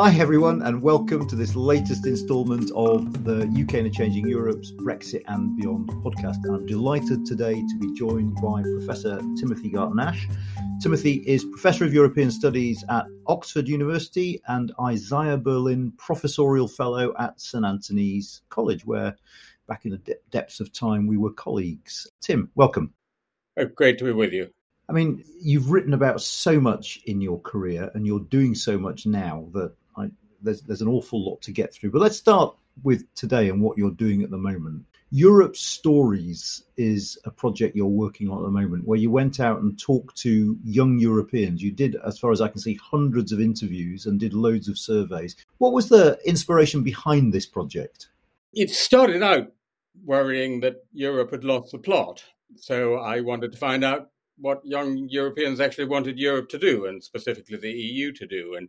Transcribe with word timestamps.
Hi, 0.00 0.14
everyone, 0.14 0.62
and 0.62 0.80
welcome 0.80 1.26
to 1.26 1.34
this 1.34 1.56
latest 1.56 2.06
instalment 2.06 2.70
of 2.76 3.24
the 3.24 3.40
UK 3.40 3.74
and 3.74 3.88
a 3.88 3.90
Changing 3.90 4.28
Europe's 4.28 4.70
Brexit 4.70 5.24
and 5.26 5.56
Beyond 5.56 5.88
podcast. 5.88 6.36
I'm 6.48 6.66
delighted 6.66 7.26
today 7.26 7.54
to 7.54 7.78
be 7.80 7.92
joined 7.94 8.36
by 8.36 8.62
Professor 8.62 9.20
Timothy 9.36 9.70
Garton-Ash. 9.70 10.28
Timothy 10.80 11.14
is 11.26 11.44
Professor 11.44 11.84
of 11.84 11.92
European 11.92 12.30
Studies 12.30 12.84
at 12.88 13.06
Oxford 13.26 13.66
University 13.66 14.40
and 14.46 14.70
Isaiah 14.80 15.36
Berlin 15.36 15.92
Professorial 15.98 16.68
Fellow 16.68 17.12
at 17.18 17.40
St 17.40 17.64
Antony's 17.64 18.42
College, 18.50 18.86
where 18.86 19.16
back 19.66 19.84
in 19.84 19.90
the 19.90 19.98
de- 19.98 20.14
depths 20.30 20.60
of 20.60 20.72
time 20.72 21.08
we 21.08 21.16
were 21.16 21.32
colleagues. 21.32 22.06
Tim, 22.20 22.52
welcome. 22.54 22.94
Oh, 23.56 23.64
great 23.64 23.98
to 23.98 24.04
be 24.04 24.12
with 24.12 24.32
you. 24.32 24.50
I 24.88 24.92
mean, 24.92 25.24
you've 25.40 25.72
written 25.72 25.92
about 25.92 26.22
so 26.22 26.60
much 26.60 27.00
in 27.04 27.20
your 27.20 27.40
career, 27.40 27.90
and 27.94 28.06
you're 28.06 28.20
doing 28.20 28.54
so 28.54 28.78
much 28.78 29.04
now 29.04 29.48
that 29.54 29.74
there's 30.42 30.62
there's 30.62 30.82
an 30.82 30.88
awful 30.88 31.24
lot 31.24 31.42
to 31.42 31.52
get 31.52 31.72
through. 31.72 31.90
But 31.90 32.02
let's 32.02 32.16
start 32.16 32.54
with 32.82 33.12
today 33.14 33.48
and 33.48 33.60
what 33.60 33.78
you're 33.78 33.90
doing 33.90 34.22
at 34.22 34.30
the 34.30 34.38
moment. 34.38 34.84
Europe 35.10 35.56
Stories 35.56 36.64
is 36.76 37.18
a 37.24 37.30
project 37.30 37.74
you're 37.74 37.86
working 37.86 38.28
on 38.28 38.38
at 38.38 38.42
the 38.42 38.50
moment, 38.50 38.86
where 38.86 38.98
you 38.98 39.10
went 39.10 39.40
out 39.40 39.60
and 39.60 39.78
talked 39.78 40.16
to 40.18 40.58
young 40.64 40.98
Europeans. 40.98 41.62
You 41.62 41.72
did, 41.72 41.96
as 42.04 42.18
far 42.18 42.30
as 42.30 42.42
I 42.42 42.48
can 42.48 42.60
see, 42.60 42.74
hundreds 42.74 43.32
of 43.32 43.40
interviews 43.40 44.04
and 44.04 44.20
did 44.20 44.34
loads 44.34 44.68
of 44.68 44.78
surveys. 44.78 45.34
What 45.56 45.72
was 45.72 45.88
the 45.88 46.18
inspiration 46.26 46.82
behind 46.82 47.32
this 47.32 47.46
project? 47.46 48.08
It 48.52 48.70
started 48.70 49.22
out 49.22 49.50
worrying 50.04 50.60
that 50.60 50.84
Europe 50.92 51.30
had 51.30 51.44
lost 51.44 51.72
the 51.72 51.78
plot. 51.78 52.22
So 52.56 52.96
I 52.96 53.20
wanted 53.20 53.52
to 53.52 53.58
find 53.58 53.84
out 53.84 54.10
what 54.36 54.64
young 54.64 55.08
Europeans 55.08 55.58
actually 55.58 55.86
wanted 55.86 56.18
Europe 56.18 56.50
to 56.50 56.58
do, 56.58 56.84
and 56.84 57.02
specifically 57.02 57.56
the 57.56 57.70
EU 57.70 58.12
to 58.12 58.26
do. 58.26 58.54
And 58.56 58.68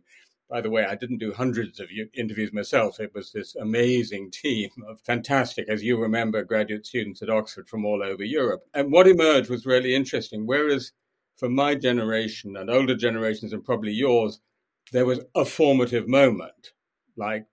by 0.50 0.60
the 0.60 0.70
way, 0.70 0.84
I 0.84 0.96
didn't 0.96 1.18
do 1.18 1.32
hundreds 1.32 1.78
of 1.78 1.88
interviews 2.12 2.52
myself. 2.52 2.98
It 2.98 3.14
was 3.14 3.30
this 3.30 3.54
amazing 3.54 4.32
team 4.32 4.70
of 4.88 5.00
fantastic, 5.00 5.68
as 5.68 5.82
you 5.82 5.96
remember, 5.96 6.42
graduate 6.42 6.84
students 6.84 7.22
at 7.22 7.30
Oxford 7.30 7.68
from 7.68 7.84
all 7.84 8.02
over 8.02 8.24
Europe. 8.24 8.64
And 8.74 8.90
what 8.90 9.06
emerged 9.06 9.48
was 9.48 9.64
really 9.64 9.94
interesting. 9.94 10.46
Whereas 10.46 10.90
for 11.36 11.48
my 11.48 11.76
generation 11.76 12.56
and 12.56 12.68
older 12.68 12.96
generations, 12.96 13.52
and 13.52 13.64
probably 13.64 13.92
yours, 13.92 14.40
there 14.92 15.06
was 15.06 15.20
a 15.36 15.44
formative 15.44 16.08
moment 16.08 16.72
like 17.16 17.46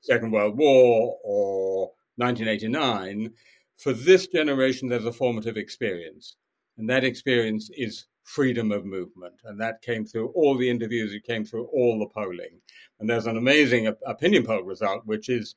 Second 0.00 0.32
World 0.32 0.58
War 0.58 1.18
or 1.22 1.92
1989. 2.16 3.32
For 3.78 3.92
this 3.92 4.26
generation, 4.26 4.88
there's 4.88 5.06
a 5.06 5.12
formative 5.12 5.56
experience. 5.56 6.36
And 6.76 6.90
that 6.90 7.04
experience 7.04 7.70
is 7.76 8.06
freedom 8.24 8.72
of 8.72 8.84
movement. 8.84 9.34
And 9.44 9.60
that 9.60 9.82
came 9.82 10.04
through 10.04 10.28
all 10.28 10.56
the 10.56 10.68
interviews, 10.68 11.12
it 11.12 11.24
came 11.24 11.44
through 11.44 11.66
all 11.66 11.98
the 11.98 12.06
polling. 12.06 12.60
And 13.00 13.08
there's 13.08 13.26
an 13.26 13.36
amazing 13.36 13.92
opinion 14.06 14.44
poll 14.44 14.62
result, 14.62 15.02
which 15.04 15.28
is 15.28 15.54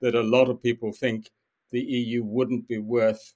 that 0.00 0.14
a 0.14 0.22
lot 0.22 0.48
of 0.48 0.62
people 0.62 0.92
think 0.92 1.30
the 1.70 1.80
EU 1.80 2.22
wouldn't 2.22 2.68
be 2.68 2.78
worth 2.78 3.34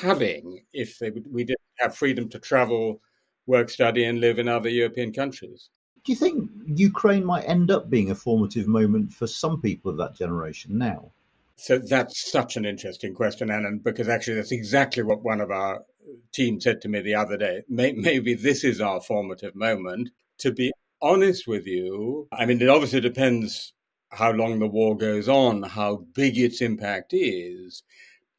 having 0.00 0.64
if 0.72 0.98
they, 0.98 1.10
we 1.10 1.44
didn't 1.44 1.60
have 1.78 1.96
freedom 1.96 2.28
to 2.30 2.38
travel, 2.38 3.00
work, 3.46 3.70
study, 3.70 4.04
and 4.04 4.20
live 4.20 4.38
in 4.38 4.48
other 4.48 4.68
European 4.68 5.12
countries. 5.12 5.70
Do 6.04 6.12
you 6.12 6.16
think 6.16 6.50
Ukraine 6.66 7.24
might 7.24 7.48
end 7.48 7.70
up 7.70 7.90
being 7.90 8.10
a 8.10 8.14
formative 8.14 8.68
moment 8.68 9.12
for 9.12 9.26
some 9.26 9.60
people 9.60 9.90
of 9.90 9.98
that 9.98 10.14
generation 10.14 10.78
now? 10.78 11.10
So 11.56 11.78
that's 11.78 12.30
such 12.30 12.56
an 12.56 12.64
interesting 12.64 13.14
question, 13.14 13.48
Anand, 13.48 13.82
because 13.82 14.08
actually 14.08 14.34
that's 14.34 14.52
exactly 14.52 15.02
what 15.02 15.22
one 15.22 15.40
of 15.40 15.50
our 15.50 15.82
team 16.32 16.60
said 16.60 16.80
to 16.82 16.88
me 16.88 17.00
the 17.00 17.14
other 17.14 17.36
day. 17.36 17.62
Maybe 17.68 18.34
this 18.34 18.64
is 18.64 18.80
our 18.80 19.00
formative 19.00 19.54
moment. 19.54 20.10
To 20.38 20.52
be 20.52 20.72
honest 21.00 21.46
with 21.46 21.66
you, 21.66 22.28
I 22.32 22.46
mean, 22.46 22.60
it 22.60 22.68
obviously 22.68 23.00
depends 23.00 23.72
how 24.10 24.32
long 24.32 24.58
the 24.58 24.66
war 24.66 24.96
goes 24.96 25.28
on, 25.28 25.62
how 25.62 26.06
big 26.14 26.38
its 26.38 26.60
impact 26.60 27.12
is. 27.12 27.82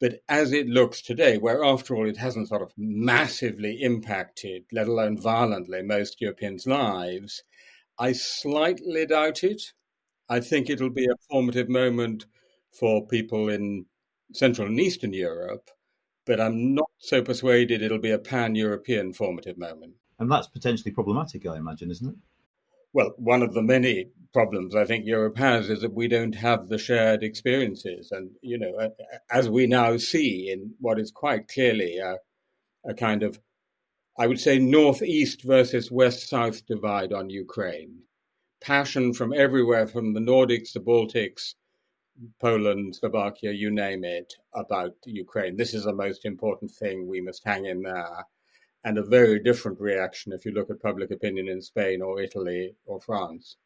But 0.00 0.20
as 0.28 0.52
it 0.52 0.68
looks 0.68 1.02
today, 1.02 1.38
where 1.38 1.64
after 1.64 1.96
all 1.96 2.08
it 2.08 2.16
hasn't 2.16 2.48
sort 2.48 2.62
of 2.62 2.72
massively 2.76 3.82
impacted, 3.82 4.64
let 4.72 4.86
alone 4.86 5.20
violently, 5.20 5.82
most 5.82 6.20
Europeans' 6.20 6.66
lives, 6.66 7.42
I 7.98 8.12
slightly 8.12 9.06
doubt 9.06 9.42
it. 9.42 9.72
I 10.28 10.40
think 10.40 10.70
it'll 10.70 10.90
be 10.90 11.06
a 11.06 11.16
formative 11.28 11.68
moment 11.68 12.26
for 12.70 13.06
people 13.06 13.48
in 13.48 13.86
Central 14.32 14.68
and 14.68 14.78
Eastern 14.78 15.12
Europe, 15.12 15.68
but 16.28 16.40
I'm 16.40 16.74
not 16.74 16.90
so 16.98 17.22
persuaded 17.22 17.80
it'll 17.80 17.98
be 17.98 18.10
a 18.10 18.18
pan 18.18 18.54
European 18.54 19.14
formative 19.14 19.56
moment. 19.56 19.94
And 20.18 20.30
that's 20.30 20.46
potentially 20.46 20.92
problematic, 20.92 21.46
I 21.46 21.56
imagine, 21.56 21.90
isn't 21.90 22.10
it? 22.10 22.14
Well, 22.92 23.14
one 23.16 23.42
of 23.42 23.54
the 23.54 23.62
many 23.62 24.10
problems 24.34 24.74
I 24.74 24.84
think 24.84 25.06
Europe 25.06 25.38
has 25.38 25.70
is 25.70 25.80
that 25.80 25.94
we 25.94 26.06
don't 26.06 26.34
have 26.34 26.68
the 26.68 26.76
shared 26.76 27.22
experiences. 27.22 28.12
And, 28.12 28.30
you 28.42 28.58
know, 28.58 28.90
as 29.30 29.48
we 29.48 29.66
now 29.66 29.96
see 29.96 30.50
in 30.52 30.74
what 30.80 31.00
is 31.00 31.10
quite 31.10 31.48
clearly 31.48 31.96
a, 31.96 32.16
a 32.84 32.92
kind 32.92 33.22
of, 33.22 33.40
I 34.18 34.26
would 34.26 34.40
say, 34.40 34.58
northeast 34.58 35.44
versus 35.44 35.90
west 35.90 36.28
south 36.28 36.66
divide 36.66 37.14
on 37.14 37.30
Ukraine. 37.30 38.00
Passion 38.60 39.14
from 39.14 39.32
everywhere, 39.32 39.86
from 39.86 40.12
the 40.12 40.20
Nordics, 40.20 40.72
the 40.72 40.80
Baltics, 40.80 41.54
Poland, 42.40 42.96
Slovakia, 42.96 43.52
you 43.52 43.70
name 43.70 44.04
it, 44.04 44.34
about 44.54 44.94
Ukraine. 45.04 45.56
This 45.56 45.74
is 45.74 45.84
the 45.84 45.92
most 45.92 46.24
important 46.24 46.70
thing. 46.70 47.06
We 47.06 47.20
must 47.20 47.44
hang 47.44 47.66
in 47.66 47.82
there. 47.82 48.24
And 48.84 48.98
a 48.98 49.02
very 49.02 49.40
different 49.40 49.80
reaction 49.80 50.32
if 50.32 50.44
you 50.44 50.52
look 50.52 50.70
at 50.70 50.80
public 50.80 51.10
opinion 51.10 51.48
in 51.48 51.60
Spain 51.60 52.00
or 52.00 52.20
Italy 52.20 52.74
or 52.86 53.00
France. 53.00 53.56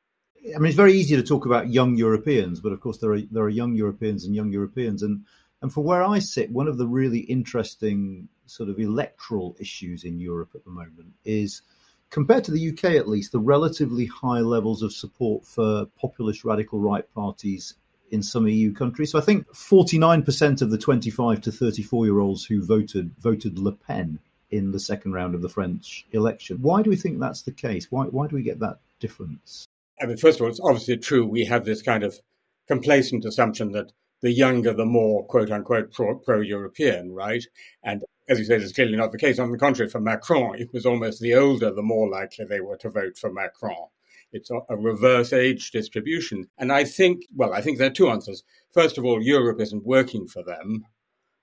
I 0.55 0.59
mean, 0.59 0.67
it's 0.67 0.77
very 0.77 0.95
easy 0.95 1.15
to 1.17 1.23
talk 1.23 1.47
about 1.47 1.71
young 1.71 1.97
Europeans, 1.97 2.61
but 2.61 2.73
of 2.73 2.81
course 2.81 2.99
there 2.99 3.13
are 3.13 3.21
there 3.21 3.45
are 3.45 3.49
young 3.49 3.75
Europeans 3.75 4.25
and 4.25 4.35
young 4.35 4.51
Europeans, 4.51 5.03
and 5.03 5.25
and 5.61 5.73
for 5.73 5.85
where 5.85 6.03
I 6.03 6.19
sit, 6.19 6.51
one 6.51 6.67
of 6.67 6.79
the 6.79 6.87
really 6.87 7.21
interesting 7.21 8.29
sort 8.47 8.69
of 8.69 8.81
electoral 8.81 9.57
issues 9.61 10.03
in 10.03 10.19
Europe 10.19 10.51
at 10.55 10.65
the 10.65 10.71
moment 10.71 11.13
is 11.25 11.63
compared 12.11 12.45
to 12.45 12.51
the 12.51 12.71
UK 12.71 12.97
at 12.97 13.09
least, 13.09 13.31
the 13.31 13.39
relatively 13.39 14.07
high 14.07 14.41
levels 14.41 14.83
of 14.83 14.93
support 14.93 15.47
for 15.47 15.87
populist 15.97 16.45
radical 16.45 16.81
right 16.81 17.05
parties 17.15 17.75
in 18.13 18.23
some 18.23 18.47
EU 18.47 18.73
countries. 18.73 19.11
So 19.11 19.19
I 19.19 19.23
think 19.23 19.49
49% 19.49 20.63
of 20.63 20.71
the 20.71 20.79
25 20.79 21.41
to 21.41 21.51
34 21.51 22.05
year 22.07 22.21
olds 22.21 22.45
who 22.45 22.63
voted 22.63 23.11
voted 23.19 23.59
Le 23.59 23.73
Pen 23.73 24.19
in 24.51 24.71
the 24.71 24.79
second 24.79 25.15
round 25.15 25.35
of 25.35 25.41
the 25.41 25.49
French 25.49 26.07
election. 26.13 26.59
Why 26.61 26.83
do 26.83 26.91
we 26.91 26.97
think 26.97 27.19
that's 27.19 27.43
the 27.43 27.53
case? 27.53 27.91
Why, 27.91 28.05
why 28.05 28.27
do 28.27 28.37
we 28.37 28.43
get 28.43 28.61
that 28.61 28.79
difference? 29.01 29.67
I 30.01 30.07
mean, 30.07 30.19
first 30.19 30.39
of 30.39 30.45
all, 30.45 30.51
it's 30.51 30.61
obviously 30.61 30.99
true. 30.99 31.27
We 31.27 31.47
have 31.47 31.65
this 31.65 31.81
kind 31.81 32.05
of 32.05 32.21
complacent 32.69 33.25
assumption 33.25 33.73
that 33.73 33.93
the 34.21 34.31
younger, 34.31 34.75
the 34.75 34.85
more 34.85 35.25
quote 35.25 35.51
unquote 35.51 35.93
pro 35.93 36.41
European, 36.41 37.13
right? 37.13 37.45
And 37.83 38.05
as 38.29 38.39
you 38.39 38.45
say, 38.45 38.57
it's 38.57 38.73
clearly 38.73 38.97
not 38.97 39.11
the 39.11 39.19
case. 39.19 39.39
On 39.39 39.51
the 39.51 39.59
contrary, 39.59 39.91
for 39.91 40.01
Macron, 40.01 40.61
it 40.61 40.73
was 40.73 40.85
almost 40.85 41.21
the 41.21 41.35
older, 41.35 41.73
the 41.73 41.83
more 41.83 42.09
likely 42.09 42.45
they 42.45 42.61
were 42.61 42.77
to 42.79 42.91
vote 42.91 43.17
for 43.17 43.33
Macron. 43.33 43.89
It's 44.33 44.51
a 44.51 44.77
reverse 44.77 45.33
age 45.33 45.71
distribution. 45.71 46.49
And 46.59 46.73
I 46.73 46.85
think, 46.85 47.25
well, 47.35 47.53
I 47.53 47.61
think 47.61 47.79
there 47.79 47.89
are 47.89 47.95
two 47.95 48.09
answers. 48.09 48.43
First 48.73 48.97
of 48.97 49.05
all, 49.05 49.23
Europe 49.23 49.61
isn't 49.61 49.85
working 49.85 50.27
for 50.27 50.43
them. 50.43 50.87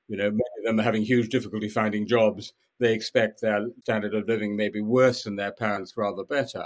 You 0.08 0.18
know, 0.18 0.32
many 0.32 0.42
of 0.60 0.66
them 0.66 0.80
are 0.80 0.84
having 0.84 1.04
huge 1.04 1.30
difficulty 1.30 1.70
finding 1.70 2.08
jobs. 2.08 2.54
They 2.80 2.94
expect 2.94 3.42
their 3.42 3.68
standard 3.84 4.16
of 4.16 4.28
living 4.28 4.56
may 4.56 4.70
be 4.70 4.82
worse 4.82 5.24
than 5.24 5.36
their 5.36 5.52
parents, 5.52 5.96
rather 5.96 6.24
better. 6.24 6.64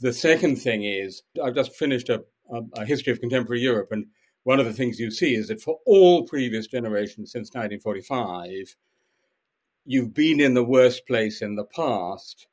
The 0.00 0.12
second 0.12 0.56
thing 0.56 0.82
is, 0.82 1.22
I've 1.42 1.54
just 1.54 1.76
finished 1.76 2.08
a, 2.08 2.24
a, 2.52 2.62
a 2.78 2.84
history 2.84 3.12
of 3.12 3.20
contemporary 3.20 3.60
Europe, 3.60 3.92
and 3.92 4.06
one 4.42 4.58
of 4.58 4.66
the 4.66 4.72
things 4.72 4.98
you 4.98 5.10
see 5.10 5.34
is 5.34 5.48
that 5.48 5.60
for 5.60 5.78
all 5.86 6.26
previous 6.26 6.66
generations 6.66 7.30
since 7.30 7.50
1945, 7.50 8.74
you've 9.84 10.14
been 10.14 10.40
in 10.40 10.54
the 10.54 10.64
worst 10.64 11.06
place 11.06 11.42
in 11.42 11.54
the 11.54 11.64
past. 11.64 12.46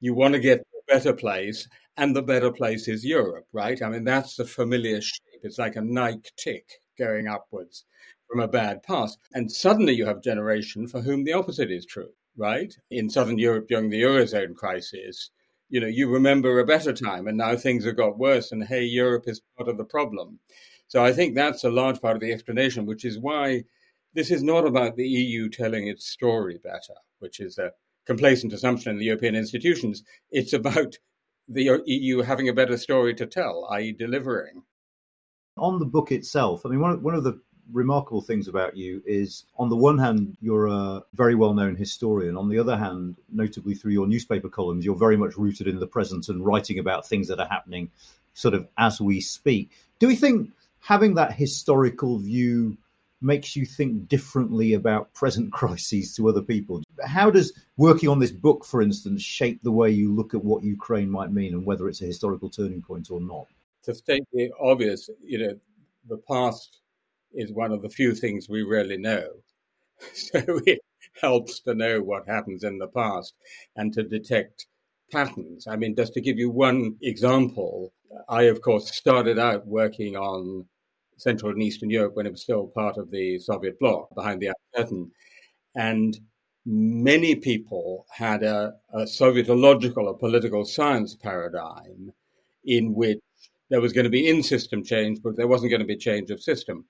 You 0.00 0.14
want 0.14 0.34
to 0.34 0.40
get 0.40 0.58
to 0.58 0.64
a 0.78 0.94
better 0.94 1.12
place, 1.12 1.68
and 1.96 2.16
the 2.16 2.22
better 2.22 2.50
place 2.50 2.88
is 2.88 3.04
Europe, 3.04 3.46
right? 3.52 3.80
I 3.82 3.88
mean, 3.88 4.04
that's 4.04 4.36
the 4.36 4.44
familiar 4.44 5.00
shape. 5.00 5.40
It's 5.42 5.58
like 5.58 5.76
a 5.76 5.80
Nike 5.82 6.30
tick 6.36 6.80
going 6.98 7.28
upwards 7.28 7.84
from 8.28 8.40
a 8.40 8.48
bad 8.48 8.82
past. 8.82 9.18
And 9.34 9.50
suddenly 9.50 9.94
you 9.94 10.06
have 10.06 10.18
a 10.18 10.22
generation 10.22 10.86
for 10.88 11.00
whom 11.00 11.24
the 11.24 11.34
opposite 11.34 11.70
is 11.70 11.84
true, 11.84 12.10
right? 12.36 12.74
In 12.90 13.10
Southern 13.10 13.38
Europe 13.38 13.68
during 13.68 13.90
the 13.90 14.02
Eurozone 14.02 14.54
crisis, 14.54 15.30
you 15.68 15.80
know, 15.80 15.86
you 15.86 16.08
remember 16.08 16.58
a 16.58 16.66
better 16.66 16.92
time 16.92 17.28
and 17.28 17.36
now 17.36 17.56
things 17.56 17.84
have 17.84 17.96
got 17.96 18.18
worse 18.18 18.52
and 18.52 18.64
hey, 18.64 18.84
Europe 18.84 19.24
is 19.26 19.42
part 19.56 19.68
of 19.68 19.76
the 19.76 19.84
problem. 19.84 20.38
So 20.88 21.04
I 21.04 21.12
think 21.12 21.34
that's 21.34 21.64
a 21.64 21.70
large 21.70 22.00
part 22.00 22.16
of 22.16 22.20
the 22.20 22.32
explanation, 22.32 22.86
which 22.86 23.04
is 23.04 23.18
why 23.18 23.64
this 24.14 24.30
is 24.30 24.42
not 24.42 24.66
about 24.66 24.96
the 24.96 25.08
EU 25.08 25.48
telling 25.48 25.88
its 25.88 26.06
story 26.06 26.58
better, 26.62 26.94
which 27.20 27.40
is 27.40 27.58
a 27.58 27.72
complacent 28.06 28.52
assumption 28.52 28.92
in 28.92 28.98
the 28.98 29.06
European 29.06 29.34
institutions. 29.34 30.04
It's 30.30 30.52
about 30.52 30.98
the 31.52 31.70
uh, 31.70 31.78
EU 31.86 32.22
having 32.22 32.48
a 32.48 32.52
better 32.52 32.76
story 32.76 33.14
to 33.14 33.26
tell, 33.26 33.68
i.e., 33.72 33.92
delivering. 33.92 34.62
On 35.56 35.78
the 35.78 35.84
book 35.84 36.12
itself, 36.12 36.64
I 36.64 36.70
mean, 36.70 36.80
one 36.80 36.92
of, 36.92 37.02
one 37.02 37.14
of 37.14 37.24
the 37.24 37.40
remarkable 37.72 38.20
things 38.20 38.48
about 38.48 38.76
you 38.76 39.02
is, 39.06 39.44
on 39.58 39.68
the 39.68 39.76
one 39.76 39.98
hand, 39.98 40.36
you're 40.40 40.66
a 40.66 41.02
very 41.14 41.34
well 41.34 41.54
known 41.54 41.76
historian. 41.76 42.36
On 42.36 42.48
the 42.48 42.58
other 42.58 42.76
hand, 42.76 43.16
notably 43.30 43.74
through 43.74 43.92
your 43.92 44.06
newspaper 44.06 44.48
columns, 44.48 44.84
you're 44.84 44.96
very 44.96 45.16
much 45.16 45.36
rooted 45.36 45.68
in 45.68 45.78
the 45.78 45.86
present 45.86 46.28
and 46.28 46.44
writing 46.44 46.78
about 46.78 47.06
things 47.06 47.28
that 47.28 47.40
are 47.40 47.48
happening 47.48 47.90
sort 48.34 48.54
of 48.54 48.66
as 48.78 49.00
we 49.00 49.20
speak. 49.20 49.70
Do 49.98 50.08
we 50.08 50.16
think 50.16 50.50
having 50.80 51.14
that 51.14 51.32
historical 51.32 52.18
view 52.18 52.76
makes 53.22 53.56
you 53.56 53.64
think 53.64 54.08
differently 54.08 54.74
about 54.74 55.12
present 55.14 55.52
crises 55.58 56.14
to 56.16 56.28
other 56.28 56.42
people? 56.42 56.82
How 57.04 57.30
does 57.30 57.52
working 57.76 58.08
on 58.08 58.18
this 58.18 58.32
book, 58.32 58.64
for 58.64 58.82
instance, 58.82 59.22
shape 59.22 59.62
the 59.62 59.72
way 59.72 59.90
you 59.90 60.14
look 60.14 60.34
at 60.34 60.44
what 60.44 60.62
Ukraine 60.62 61.10
might 61.10 61.32
mean 61.32 61.54
and 61.54 61.66
whether 61.66 61.88
it's 61.88 62.02
a 62.02 62.06
historical 62.06 62.50
turning 62.50 62.82
point 62.82 63.10
or 63.10 63.20
not? 63.20 63.46
To 63.84 63.94
state 63.94 64.24
the 64.32 64.50
obvious, 64.60 65.10
you 65.22 65.38
know, 65.38 65.58
the 66.08 66.18
past 66.18 66.80
is 67.32 67.52
one 67.52 67.72
of 67.72 67.82
the 67.82 67.88
few 67.88 68.14
things 68.14 68.48
we 68.48 68.62
really 68.62 68.96
know. 68.96 69.28
So 70.14 70.40
it 70.66 70.80
helps 71.20 71.60
to 71.60 71.74
know 71.74 72.02
what 72.02 72.26
happens 72.26 72.64
in 72.64 72.78
the 72.78 72.88
past 72.88 73.34
and 73.76 73.92
to 73.92 74.02
detect 74.02 74.66
patterns. 75.12 75.66
I 75.68 75.76
mean, 75.76 75.94
just 75.94 76.14
to 76.14 76.20
give 76.20 76.38
you 76.38 76.50
one 76.50 76.96
example, 77.02 77.92
I, 78.28 78.44
of 78.44 78.62
course, 78.62 78.92
started 78.92 79.38
out 79.38 79.66
working 79.66 80.16
on 80.16 80.66
Central 81.22 81.52
and 81.52 81.62
Eastern 81.62 81.90
Europe 81.90 82.14
when 82.14 82.26
it 82.26 82.32
was 82.32 82.42
still 82.42 82.66
part 82.66 82.96
of 82.98 83.10
the 83.10 83.38
Soviet 83.38 83.78
bloc 83.78 84.14
behind 84.14 84.40
the 84.40 84.48
Iron 84.48 84.54
Curtain. 84.74 85.10
And 85.74 86.18
many 86.66 87.34
people 87.34 88.06
had 88.10 88.42
a, 88.42 88.74
a 88.92 89.02
Sovietological, 89.02 90.10
a 90.10 90.14
political 90.14 90.64
science 90.64 91.14
paradigm 91.14 92.12
in 92.64 92.94
which 92.94 93.20
there 93.70 93.80
was 93.80 93.92
going 93.92 94.04
to 94.04 94.10
be 94.10 94.28
in 94.28 94.42
system 94.42 94.84
change, 94.84 95.20
but 95.22 95.36
there 95.36 95.48
wasn't 95.48 95.70
going 95.70 95.80
to 95.80 95.86
be 95.86 95.96
change 95.96 96.30
of 96.30 96.42
system. 96.42 96.84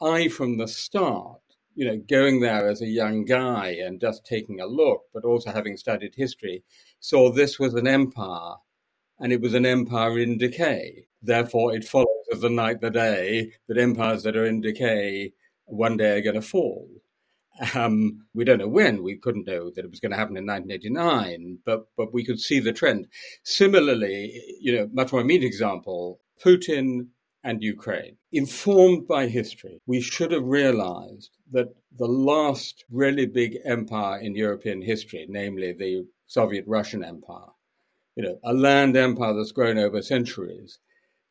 I, 0.00 0.28
from 0.28 0.58
the 0.58 0.68
start, 0.68 1.40
you 1.74 1.86
know, 1.86 1.96
going 2.08 2.40
there 2.40 2.68
as 2.68 2.82
a 2.82 2.86
young 2.86 3.24
guy 3.24 3.78
and 3.82 4.00
just 4.00 4.26
taking 4.26 4.60
a 4.60 4.66
look, 4.66 5.02
but 5.12 5.24
also 5.24 5.50
having 5.50 5.76
studied 5.76 6.14
history, 6.14 6.62
saw 7.00 7.30
this 7.30 7.58
was 7.58 7.74
an 7.74 7.86
empire 7.86 8.54
and 9.20 9.32
it 9.32 9.40
was 9.40 9.54
an 9.54 9.66
empire 9.66 10.18
in 10.18 10.38
decay. 10.38 11.07
Therefore, 11.22 11.74
it 11.74 11.84
follows 11.84 12.26
as 12.32 12.40
the 12.40 12.50
night 12.50 12.80
the 12.80 12.90
day 12.90 13.52
that 13.66 13.78
empires 13.78 14.22
that 14.22 14.36
are 14.36 14.46
in 14.46 14.60
decay 14.60 15.32
one 15.66 15.96
day 15.96 16.18
are 16.18 16.22
going 16.22 16.34
to 16.34 16.42
fall. 16.42 16.88
Um, 17.74 18.24
we 18.34 18.44
don't 18.44 18.58
know 18.58 18.68
when. 18.68 19.02
We 19.02 19.16
couldn't 19.16 19.46
know 19.46 19.70
that 19.70 19.84
it 19.84 19.90
was 19.90 20.00
going 20.00 20.12
to 20.12 20.16
happen 20.16 20.36
in 20.36 20.46
1989, 20.46 21.58
but 21.64 21.88
but 21.96 22.14
we 22.14 22.24
could 22.24 22.38
see 22.38 22.60
the 22.60 22.72
trend. 22.72 23.08
Similarly, 23.42 24.40
you 24.60 24.76
know, 24.76 24.88
much 24.92 25.12
more 25.12 25.20
immediate 25.20 25.48
example: 25.48 26.20
Putin 26.44 27.08
and 27.44 27.62
Ukraine. 27.62 28.16
Informed 28.32 29.08
by 29.08 29.26
history, 29.26 29.80
we 29.86 30.00
should 30.00 30.32
have 30.32 30.44
realized 30.44 31.30
that 31.50 31.74
the 31.96 32.06
last 32.06 32.84
really 32.90 33.26
big 33.26 33.58
empire 33.64 34.20
in 34.20 34.34
European 34.34 34.82
history, 34.82 35.26
namely 35.28 35.72
the 35.72 36.06
Soviet 36.26 36.64
Russian 36.66 37.02
Empire, 37.02 37.50
you 38.16 38.22
know, 38.22 38.38
a 38.44 38.52
land 38.52 38.96
empire 38.96 39.34
that's 39.34 39.52
grown 39.52 39.78
over 39.78 40.02
centuries, 40.02 40.78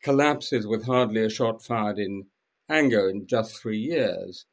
collapses 0.04 0.68
with 0.68 0.86
hardly 0.86 1.24
a 1.24 1.30
shot 1.30 1.64
fired 1.64 2.00
in 2.00 2.26
anger 2.70 3.10
in 3.10 3.28
just 3.28 3.62
three 3.62 3.80
years. 3.80 4.46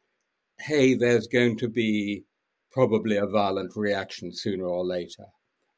Hey, 0.59 0.95
there's 0.95 1.27
going 1.27 1.59
to 1.59 1.69
be 1.69 2.25
probably 2.71 3.17
a 3.17 3.27
violent 3.27 3.77
reaction 3.77 4.33
sooner 4.33 4.67
or 4.67 4.85
later. 4.85 5.27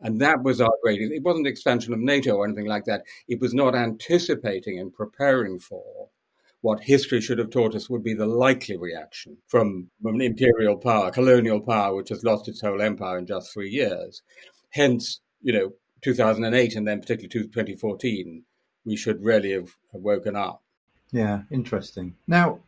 And 0.00 0.20
that 0.20 0.42
was 0.42 0.60
our 0.60 0.72
great. 0.82 1.00
It 1.00 1.22
wasn't 1.22 1.46
expansion 1.46 1.92
of 1.94 2.00
NATO 2.00 2.36
or 2.36 2.46
anything 2.46 2.66
like 2.66 2.84
that. 2.84 3.04
It 3.28 3.40
was 3.40 3.54
not 3.54 3.74
anticipating 3.74 4.78
and 4.78 4.92
preparing 4.92 5.58
for 5.58 6.08
what 6.60 6.82
history 6.82 7.20
should 7.20 7.38
have 7.38 7.50
taught 7.50 7.74
us 7.74 7.88
would 7.88 8.02
be 8.02 8.14
the 8.14 8.26
likely 8.26 8.76
reaction 8.76 9.36
from, 9.46 9.88
from 10.02 10.16
an 10.16 10.20
imperial 10.20 10.76
power, 10.76 11.10
colonial 11.10 11.60
power, 11.60 11.94
which 11.94 12.08
has 12.08 12.24
lost 12.24 12.48
its 12.48 12.60
whole 12.60 12.82
empire 12.82 13.18
in 13.18 13.26
just 13.26 13.52
three 13.52 13.70
years. 13.70 14.22
Hence, 14.70 15.20
you 15.42 15.52
know, 15.52 15.72
2008 16.02 16.76
and 16.76 16.86
then 16.86 17.00
particularly 17.00 17.48
2014, 17.48 18.42
we 18.86 18.96
should 18.96 19.22
really 19.22 19.52
have, 19.52 19.76
woken 19.92 20.36
up. 20.36 20.62
Yeah, 21.10 21.42
interesting. 21.50 22.14
Now, 22.26 22.60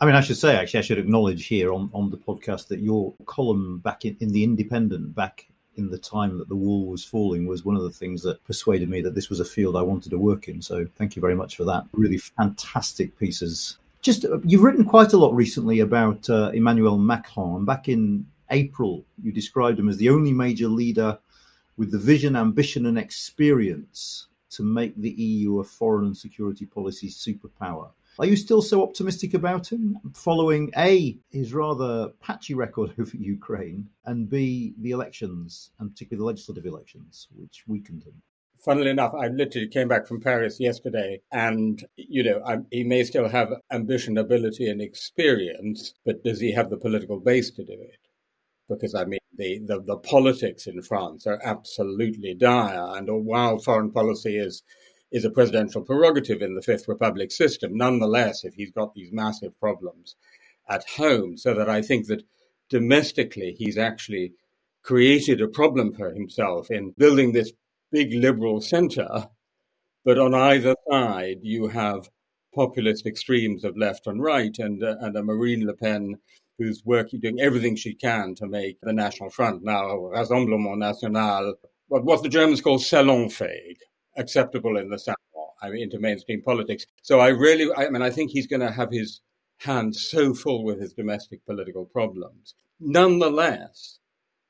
I 0.00 0.06
mean, 0.06 0.14
I 0.14 0.20
should 0.20 0.36
say, 0.36 0.56
actually, 0.56 0.78
I 0.78 0.82
should 0.82 0.98
acknowledge 0.98 1.46
here 1.46 1.72
on, 1.72 1.90
on 1.92 2.10
the 2.10 2.16
podcast 2.16 2.68
that 2.68 2.78
your 2.78 3.12
column 3.26 3.78
back 3.78 4.04
in, 4.04 4.16
in 4.20 4.30
The 4.30 4.44
Independent, 4.44 5.14
back 5.16 5.46
in 5.76 5.90
the 5.90 5.98
time 5.98 6.38
that 6.38 6.48
the 6.48 6.54
wall 6.54 6.86
was 6.86 7.04
falling, 7.04 7.46
was 7.46 7.64
one 7.64 7.74
of 7.74 7.82
the 7.82 7.90
things 7.90 8.22
that 8.22 8.44
persuaded 8.44 8.88
me 8.88 9.00
that 9.00 9.16
this 9.16 9.28
was 9.28 9.40
a 9.40 9.44
field 9.44 9.76
I 9.76 9.82
wanted 9.82 10.10
to 10.10 10.18
work 10.18 10.46
in. 10.48 10.62
So 10.62 10.86
thank 10.96 11.16
you 11.16 11.20
very 11.20 11.34
much 11.34 11.56
for 11.56 11.64
that. 11.64 11.84
Really 11.92 12.18
fantastic 12.18 13.18
pieces. 13.18 13.76
Just, 14.00 14.24
uh, 14.24 14.38
you've 14.44 14.62
written 14.62 14.84
quite 14.84 15.12
a 15.12 15.18
lot 15.18 15.34
recently 15.34 15.80
about 15.80 16.30
uh, 16.30 16.52
Emmanuel 16.54 16.98
Macron. 16.98 17.64
Back 17.64 17.88
in 17.88 18.26
April, 18.50 19.04
you 19.22 19.32
described 19.32 19.80
him 19.80 19.88
as 19.88 19.96
the 19.96 20.10
only 20.10 20.32
major 20.32 20.68
leader 20.68 21.18
with 21.76 21.90
the 21.90 21.98
vision, 21.98 22.36
ambition, 22.36 22.86
and 22.86 22.96
experience 22.96 24.28
to 24.56 24.62
make 24.62 24.96
the 24.96 25.10
EU 25.10 25.60
a 25.60 25.64
foreign 25.64 26.06
and 26.06 26.16
security 26.16 26.66
policy 26.66 27.08
superpower. 27.08 27.90
Are 28.18 28.26
you 28.26 28.36
still 28.36 28.62
so 28.62 28.82
optimistic 28.82 29.34
about 29.34 29.72
him, 29.72 29.98
following 30.14 30.70
A, 30.76 31.18
his 31.30 31.52
rather 31.52 32.12
patchy 32.20 32.54
record 32.54 32.94
over 32.98 33.16
Ukraine, 33.16 33.88
and 34.04 34.30
B, 34.30 34.74
the 34.78 34.92
elections, 34.92 35.70
and 35.78 35.90
particularly 35.90 36.20
the 36.20 36.26
legislative 36.26 36.66
elections, 36.66 37.28
which 37.34 37.64
weakened 37.66 38.04
him? 38.04 38.22
Funnily 38.64 38.90
enough, 38.90 39.12
I 39.14 39.28
literally 39.28 39.68
came 39.68 39.88
back 39.88 40.06
from 40.06 40.20
Paris 40.20 40.58
yesterday, 40.60 41.20
and 41.32 41.84
you 41.96 42.22
know, 42.22 42.40
I, 42.46 42.58
he 42.70 42.84
may 42.84 43.04
still 43.04 43.28
have 43.28 43.52
ambition, 43.70 44.16
ability, 44.16 44.70
and 44.70 44.80
experience, 44.80 45.92
but 46.06 46.24
does 46.24 46.40
he 46.40 46.52
have 46.52 46.70
the 46.70 46.78
political 46.78 47.18
base 47.20 47.50
to 47.50 47.64
do 47.64 47.72
it? 47.72 47.98
because 48.68 48.94
I 48.94 49.04
mean 49.04 49.20
the, 49.36 49.60
the, 49.64 49.80
the, 49.80 49.96
politics 49.96 50.66
in 50.66 50.82
France 50.82 51.26
are 51.26 51.40
absolutely 51.42 52.34
dire, 52.34 52.96
and 52.96 53.08
while 53.24 53.58
foreign 53.58 53.90
policy 53.90 54.36
is 54.36 54.62
is 55.12 55.24
a 55.24 55.30
presidential 55.30 55.80
prerogative 55.80 56.42
in 56.42 56.56
the 56.56 56.62
Fifth 56.62 56.88
Republic 56.88 57.30
system, 57.30 57.76
nonetheless, 57.76 58.44
if 58.44 58.54
he's 58.54 58.72
got 58.72 58.94
these 58.94 59.12
massive 59.12 59.56
problems 59.60 60.16
at 60.68 60.84
home, 60.96 61.36
so 61.36 61.54
that 61.54 61.70
I 61.70 61.82
think 61.82 62.08
that 62.08 62.24
domestically 62.68 63.54
he's 63.56 63.78
actually 63.78 64.32
created 64.82 65.40
a 65.40 65.46
problem 65.46 65.94
for 65.94 66.12
himself 66.12 66.70
in 66.70 66.94
building 66.98 67.32
this 67.32 67.52
big 67.92 68.12
liberal 68.12 68.60
center, 68.60 69.28
but 70.04 70.18
on 70.18 70.34
either 70.34 70.74
side 70.90 71.38
you 71.42 71.68
have 71.68 72.10
populist 72.54 73.06
extremes 73.06 73.64
of 73.64 73.76
left 73.76 74.06
and 74.06 74.22
right, 74.22 74.58
and 74.58 74.82
uh, 74.82 74.96
and 75.00 75.16
a 75.16 75.22
Marine 75.22 75.66
Le 75.66 75.74
Pen 75.74 76.16
who's 76.58 76.84
working, 76.84 77.20
doing 77.20 77.40
everything 77.40 77.76
she 77.76 77.94
can 77.94 78.34
to 78.36 78.46
make 78.46 78.78
the 78.82 78.92
National 78.92 79.30
Front 79.30 79.62
now, 79.64 79.96
Rassemblement 80.14 80.78
National, 80.78 81.54
what, 81.88 82.04
what 82.04 82.22
the 82.22 82.28
Germans 82.28 82.60
call 82.60 82.78
salonfähig, 82.78 83.76
acceptable 84.16 84.76
in 84.76 84.88
the 84.88 84.98
salon, 84.98 85.16
I 85.62 85.70
mean, 85.70 85.82
into 85.82 85.98
mainstream 85.98 86.42
politics. 86.42 86.86
So 87.02 87.20
I 87.20 87.28
really, 87.28 87.72
I 87.74 87.90
mean, 87.90 88.02
I 88.02 88.10
think 88.10 88.30
he's 88.30 88.46
going 88.46 88.60
to 88.60 88.70
have 88.70 88.90
his 88.90 89.20
hands 89.58 90.08
so 90.10 90.34
full 90.34 90.64
with 90.64 90.80
his 90.80 90.92
domestic 90.92 91.44
political 91.46 91.84
problems. 91.84 92.54
Nonetheless, 92.80 93.98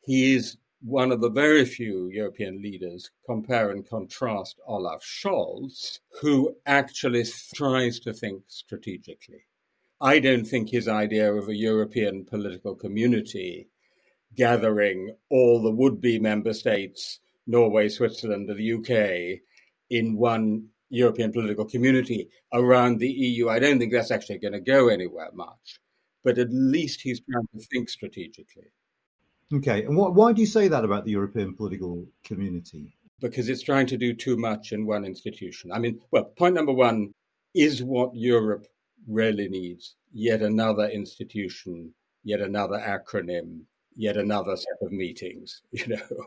he 0.02 0.34
is 0.34 0.56
one 0.82 1.12
of 1.12 1.20
the 1.20 1.30
very 1.30 1.64
few 1.64 2.08
European 2.08 2.60
leaders, 2.60 3.10
compare 3.24 3.70
and 3.70 3.88
contrast 3.88 4.60
Olaf 4.66 5.02
Scholz, 5.02 6.00
who 6.20 6.54
actually 6.66 7.24
tries 7.54 7.98
to 8.00 8.12
think 8.12 8.42
strategically. 8.48 9.44
I 10.04 10.18
don't 10.18 10.44
think 10.44 10.68
his 10.68 10.86
idea 10.86 11.32
of 11.32 11.48
a 11.48 11.56
European 11.56 12.26
political 12.26 12.74
community 12.74 13.68
gathering 14.36 15.16
all 15.30 15.62
the 15.62 15.70
would 15.70 15.98
be 15.98 16.18
member 16.18 16.52
states, 16.52 17.20
Norway, 17.46 17.88
Switzerland, 17.88 18.50
and 18.50 18.58
the 18.58 18.72
UK, 18.74 19.40
in 19.88 20.18
one 20.18 20.68
European 20.90 21.32
political 21.32 21.64
community 21.64 22.28
around 22.52 22.98
the 22.98 23.08
EU, 23.08 23.48
I 23.48 23.58
don't 23.58 23.78
think 23.78 23.92
that's 23.92 24.10
actually 24.10 24.38
going 24.38 24.52
to 24.52 24.60
go 24.60 24.88
anywhere 24.88 25.30
much. 25.32 25.80
But 26.22 26.38
at 26.38 26.52
least 26.52 27.00
he's 27.00 27.20
trying 27.20 27.48
to 27.54 27.66
think 27.66 27.88
strategically. 27.88 28.68
Okay. 29.54 29.84
And 29.84 29.96
why 29.96 30.32
do 30.32 30.40
you 30.42 30.46
say 30.46 30.68
that 30.68 30.84
about 30.84 31.06
the 31.06 31.12
European 31.12 31.54
political 31.54 32.06
community? 32.24 32.94
Because 33.20 33.48
it's 33.48 33.62
trying 33.62 33.86
to 33.86 33.96
do 33.96 34.12
too 34.12 34.36
much 34.36 34.72
in 34.72 34.84
one 34.84 35.06
institution. 35.06 35.72
I 35.72 35.78
mean, 35.78 35.98
well, 36.10 36.24
point 36.24 36.54
number 36.54 36.72
one 36.72 37.14
is 37.54 37.82
what 37.82 38.14
Europe 38.14 38.66
really 39.06 39.48
needs 39.48 39.96
yet 40.12 40.42
another 40.42 40.88
institution, 40.88 41.92
yet 42.22 42.40
another 42.40 42.78
acronym, 42.78 43.60
yet 43.94 44.16
another 44.16 44.56
set 44.56 44.76
of 44.82 44.92
meetings. 44.92 45.62
You 45.72 45.96
know, 45.96 46.26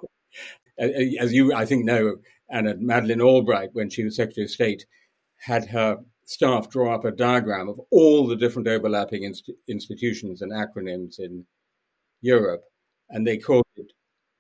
as 1.19 1.33
you 1.33 1.53
I 1.53 1.65
think 1.65 1.85
know, 1.85 2.17
Anand 2.53 2.79
Madeleine 2.81 3.21
Albright, 3.21 3.69
when 3.73 3.89
she 3.89 4.03
was 4.03 4.15
Secretary 4.15 4.45
of 4.45 4.51
State, 4.51 4.85
had 5.37 5.65
her 5.65 5.97
staff 6.25 6.69
draw 6.69 6.93
up 6.93 7.05
a 7.05 7.11
diagram 7.11 7.69
of 7.69 7.79
all 7.89 8.27
the 8.27 8.35
different 8.35 8.67
overlapping 8.67 9.23
inst- 9.23 9.49
institutions 9.67 10.41
and 10.41 10.51
acronyms 10.51 11.19
in 11.19 11.45
Europe, 12.21 12.63
and 13.09 13.25
they 13.25 13.37
called 13.37 13.65
it 13.77 13.91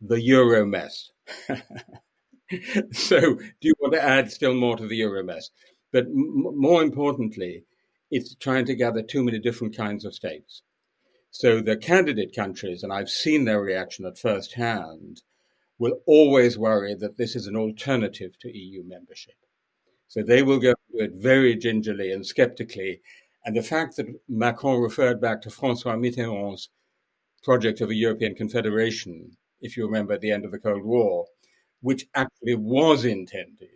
the 0.01 0.21
Euro 0.21 0.65
mess. 0.65 1.11
so, 2.91 3.19
do 3.19 3.61
you 3.61 3.73
want 3.79 3.93
to 3.93 4.03
add 4.03 4.31
still 4.31 4.53
more 4.53 4.77
to 4.77 4.87
the 4.87 4.97
Euro 4.97 5.23
mess? 5.23 5.49
But 5.91 6.05
m- 6.05 6.59
more 6.59 6.83
importantly, 6.83 7.63
it's 8.09 8.35
trying 8.35 8.65
to 8.65 8.75
gather 8.75 9.01
too 9.01 9.23
many 9.23 9.39
different 9.39 9.75
kinds 9.75 10.05
of 10.05 10.15
states. 10.15 10.61
So 11.31 11.61
the 11.61 11.77
candidate 11.77 12.35
countries, 12.35 12.83
and 12.83 12.91
I've 12.91 13.09
seen 13.09 13.45
their 13.45 13.61
reaction 13.61 14.05
at 14.05 14.17
first 14.17 14.53
hand, 14.53 15.21
will 15.77 15.99
always 16.05 16.57
worry 16.57 16.95
that 16.95 17.17
this 17.17 17.35
is 17.35 17.47
an 17.47 17.55
alternative 17.55 18.37
to 18.39 18.57
EU 18.57 18.83
membership. 18.83 19.35
So 20.07 20.23
they 20.23 20.41
will 20.41 20.59
go 20.59 20.73
into 20.89 21.03
it 21.03 21.21
very 21.21 21.55
gingerly 21.55 22.11
and 22.11 22.25
skeptically. 22.25 23.01
And 23.45 23.55
the 23.55 23.61
fact 23.61 23.97
that 23.97 24.07
Macron 24.27 24.81
referred 24.81 25.21
back 25.21 25.41
to 25.41 25.49
Francois 25.49 25.95
Mitterrand's 25.95 26.69
project 27.43 27.81
of 27.81 27.89
a 27.89 27.95
European 27.95 28.33
Confederation, 28.33 29.37
if 29.61 29.77
you 29.77 29.85
remember 29.85 30.13
at 30.13 30.21
the 30.21 30.31
end 30.31 30.45
of 30.45 30.51
the 30.51 30.59
Cold 30.59 30.83
War, 30.83 31.27
which 31.81 32.07
actually 32.15 32.55
was 32.55 33.05
intended 33.05 33.69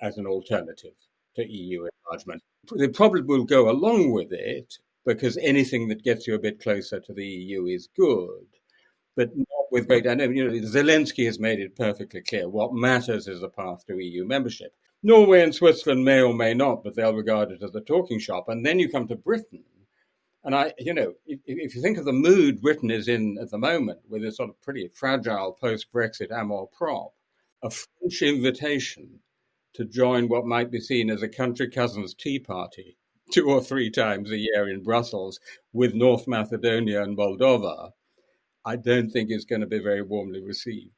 as 0.00 0.18
an 0.18 0.26
alternative 0.26 0.94
to 1.34 1.44
EU 1.50 1.88
enlargement. 2.14 2.42
They 2.76 2.88
probably 2.88 3.22
will 3.22 3.44
go 3.44 3.68
along 3.70 4.12
with 4.12 4.32
it 4.32 4.78
because 5.04 5.36
anything 5.38 5.88
that 5.88 6.02
gets 6.02 6.26
you 6.26 6.34
a 6.34 6.38
bit 6.38 6.62
closer 6.62 7.00
to 7.00 7.12
the 7.12 7.26
EU 7.26 7.66
is 7.66 7.88
good, 7.96 8.46
but 9.16 9.36
not 9.36 9.66
with 9.70 9.86
great. 9.86 10.06
And 10.06 10.20
you 10.34 10.44
know, 10.44 10.66
Zelensky 10.66 11.26
has 11.26 11.38
made 11.38 11.60
it 11.60 11.76
perfectly 11.76 12.22
clear 12.22 12.48
what 12.48 12.72
matters 12.72 13.28
is 13.28 13.40
the 13.40 13.48
path 13.48 13.84
to 13.86 13.98
EU 13.98 14.24
membership. 14.26 14.72
Norway 15.02 15.42
and 15.42 15.54
Switzerland 15.54 16.04
may 16.04 16.22
or 16.22 16.32
may 16.32 16.54
not, 16.54 16.82
but 16.82 16.96
they'll 16.96 17.14
regard 17.14 17.50
it 17.50 17.62
as 17.62 17.74
a 17.74 17.80
talking 17.80 18.18
shop. 18.18 18.48
And 18.48 18.64
then 18.64 18.78
you 18.78 18.88
come 18.88 19.06
to 19.08 19.16
Britain. 19.16 19.62
And 20.44 20.54
I, 20.54 20.72
you 20.78 20.94
know, 20.94 21.12
if, 21.26 21.40
if 21.46 21.74
you 21.74 21.82
think 21.82 21.98
of 21.98 22.04
the 22.06 22.12
mood 22.12 22.62
Britain 22.62 22.90
is 22.90 23.08
in 23.08 23.36
at 23.40 23.50
the 23.50 23.58
moment, 23.58 24.00
with 24.08 24.22
this 24.22 24.38
sort 24.38 24.50
of 24.50 24.60
pretty 24.62 24.88
fragile 24.94 25.52
post 25.60 25.92
Brexit 25.92 26.30
amour 26.30 26.68
propre, 26.78 27.12
a 27.62 27.70
French 27.70 28.22
invitation 28.22 29.20
to 29.74 29.84
join 29.84 30.28
what 30.28 30.46
might 30.46 30.70
be 30.70 30.80
seen 30.80 31.10
as 31.10 31.22
a 31.22 31.28
country 31.28 31.68
cousins 31.68 32.14
tea 32.14 32.38
party 32.38 32.96
two 33.32 33.50
or 33.50 33.60
three 33.60 33.90
times 33.90 34.30
a 34.30 34.38
year 34.38 34.68
in 34.68 34.82
Brussels 34.82 35.40
with 35.72 35.94
North 35.94 36.28
Macedonia 36.28 37.02
and 37.02 37.16
Moldova, 37.16 37.90
I 38.64 38.76
don't 38.76 39.10
think 39.10 39.30
is 39.30 39.44
going 39.44 39.60
to 39.60 39.66
be 39.66 39.78
very 39.78 40.02
warmly 40.02 40.40
received. 40.40 40.92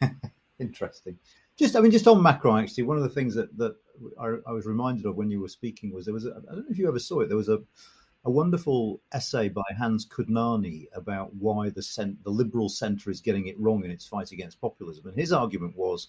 Interesting. 0.58 1.18
Just, 1.58 1.76
I 1.76 1.80
mean, 1.80 1.90
just 1.90 2.06
on 2.06 2.22
Macron, 2.22 2.62
actually, 2.62 2.84
one 2.84 2.96
of 2.96 3.02
the 3.02 3.08
things 3.08 3.34
that, 3.34 3.56
that 3.58 3.74
I, 4.18 4.36
I 4.46 4.52
was 4.52 4.66
reminded 4.66 5.04
of 5.06 5.16
when 5.16 5.30
you 5.30 5.40
were 5.40 5.48
speaking 5.48 5.92
was 5.92 6.04
there 6.04 6.14
was, 6.14 6.26
a, 6.26 6.30
I 6.30 6.54
don't 6.54 6.64
know 6.64 6.70
if 6.70 6.78
you 6.78 6.88
ever 6.88 6.98
saw 6.98 7.20
it, 7.20 7.28
there 7.28 7.36
was 7.36 7.48
a, 7.48 7.58
a 8.24 8.30
wonderful 8.30 9.00
essay 9.12 9.48
by 9.48 9.62
Hans 9.78 10.06
Kundnani 10.06 10.86
about 10.94 11.34
why 11.34 11.70
the, 11.70 11.82
cent- 11.82 12.22
the 12.24 12.30
liberal 12.30 12.68
centre 12.68 13.10
is 13.10 13.20
getting 13.20 13.48
it 13.48 13.58
wrong 13.58 13.84
in 13.84 13.90
its 13.90 14.06
fight 14.06 14.32
against 14.32 14.60
populism. 14.60 15.06
And 15.08 15.18
his 15.18 15.32
argument 15.32 15.76
was 15.76 16.08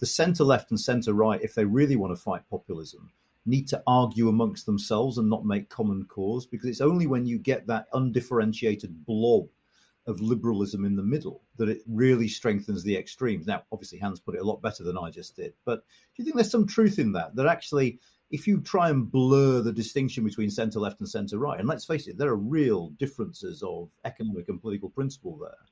the 0.00 0.06
centre 0.06 0.44
left 0.44 0.70
and 0.70 0.80
centre 0.80 1.12
right, 1.12 1.40
if 1.42 1.54
they 1.54 1.64
really 1.64 1.96
want 1.96 2.12
to 2.16 2.22
fight 2.22 2.42
populism, 2.50 3.12
need 3.46 3.68
to 3.68 3.82
argue 3.86 4.28
amongst 4.28 4.66
themselves 4.66 5.18
and 5.18 5.28
not 5.28 5.44
make 5.44 5.68
common 5.68 6.04
cause 6.06 6.46
because 6.46 6.68
it's 6.68 6.80
only 6.80 7.06
when 7.06 7.26
you 7.26 7.38
get 7.38 7.66
that 7.66 7.86
undifferentiated 7.92 9.04
blob 9.06 9.46
of 10.06 10.20
liberalism 10.20 10.84
in 10.84 10.96
the 10.96 11.02
middle 11.02 11.42
that 11.56 11.68
it 11.68 11.82
really 11.86 12.28
strengthens 12.28 12.82
the 12.82 12.96
extremes. 12.96 13.46
Now, 13.46 13.62
obviously, 13.70 13.98
Hans 13.98 14.20
put 14.20 14.34
it 14.34 14.40
a 14.40 14.44
lot 14.44 14.62
better 14.62 14.82
than 14.82 14.98
I 14.98 15.10
just 15.10 15.36
did, 15.36 15.52
but 15.64 15.80
do 15.80 15.84
you 16.16 16.24
think 16.24 16.36
there's 16.36 16.50
some 16.50 16.66
truth 16.66 16.98
in 16.98 17.12
that? 17.12 17.36
That 17.36 17.46
actually, 17.46 18.00
if 18.30 18.46
you 18.46 18.60
try 18.60 18.88
and 18.90 19.10
blur 19.10 19.60
the 19.60 19.72
distinction 19.72 20.24
between 20.24 20.50
centre 20.50 20.80
left 20.80 21.00
and 21.00 21.08
centre 21.08 21.38
right, 21.38 21.58
and 21.58 21.68
let's 21.68 21.84
face 21.84 22.08
it, 22.08 22.16
there 22.16 22.30
are 22.30 22.36
real 22.36 22.88
differences 22.90 23.62
of 23.62 23.90
economic 24.04 24.48
and 24.48 24.60
political 24.60 24.88
principle 24.88 25.36
there, 25.36 25.66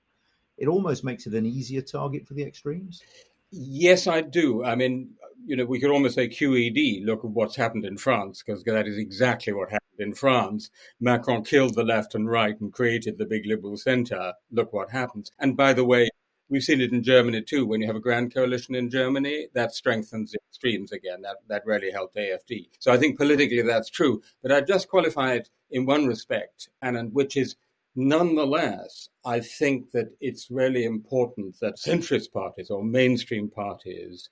it 0.58 0.68
almost 0.68 1.04
makes 1.04 1.26
it 1.26 1.34
an 1.34 1.46
easier 1.46 1.82
target 1.82 2.26
for 2.26 2.34
the 2.34 2.42
extremes. 2.42 3.02
Yes, 3.50 4.06
I 4.06 4.20
do. 4.20 4.64
I 4.64 4.74
mean, 4.74 5.14
you 5.44 5.56
know, 5.56 5.64
we 5.64 5.80
could 5.80 5.90
almost 5.90 6.14
say 6.16 6.28
QED, 6.28 7.04
look 7.04 7.24
at 7.24 7.30
what's 7.30 7.56
happened 7.56 7.84
in 7.84 7.96
France, 7.96 8.42
because 8.44 8.62
that 8.64 8.86
is 8.86 8.98
exactly 8.98 9.52
what 9.52 9.70
happened 9.70 10.00
in 10.00 10.14
France. 10.14 10.70
Macron 11.00 11.44
killed 11.44 11.74
the 11.74 11.84
left 11.84 12.14
and 12.14 12.30
right 12.30 12.58
and 12.60 12.72
created 12.72 13.16
the 13.16 13.24
big 13.24 13.46
liberal 13.46 13.76
center. 13.76 14.34
Look 14.50 14.72
what 14.72 14.90
happens. 14.90 15.32
And 15.38 15.56
by 15.56 15.72
the 15.72 15.84
way, 15.84 16.10
we've 16.50 16.62
seen 16.62 16.80
it 16.82 16.92
in 16.92 17.02
Germany 17.02 17.42
too. 17.42 17.66
When 17.66 17.80
you 17.80 17.86
have 17.86 17.96
a 17.96 18.00
grand 18.00 18.34
coalition 18.34 18.74
in 18.74 18.90
Germany, 18.90 19.48
that 19.54 19.74
strengthens 19.74 20.32
the 20.32 20.38
extremes 20.50 20.92
again. 20.92 21.22
That, 21.22 21.36
that 21.48 21.64
really 21.66 21.90
helped 21.90 22.16
AFD. 22.16 22.68
So 22.78 22.92
I 22.92 22.98
think 22.98 23.16
politically 23.18 23.62
that's 23.62 23.88
true. 23.90 24.22
But 24.42 24.52
I 24.52 24.60
just 24.60 24.88
qualify 24.88 25.34
it 25.34 25.48
in 25.70 25.86
one 25.86 26.06
respect, 26.06 26.68
and 26.82 27.12
which 27.14 27.36
is 27.36 27.56
Nonetheless, 28.00 29.08
I 29.24 29.40
think 29.40 29.90
that 29.90 30.10
it's 30.20 30.52
really 30.52 30.84
important 30.84 31.58
that 31.58 31.78
centrist 31.78 32.30
parties 32.30 32.70
or 32.70 32.84
mainstream 32.84 33.50
parties 33.50 34.28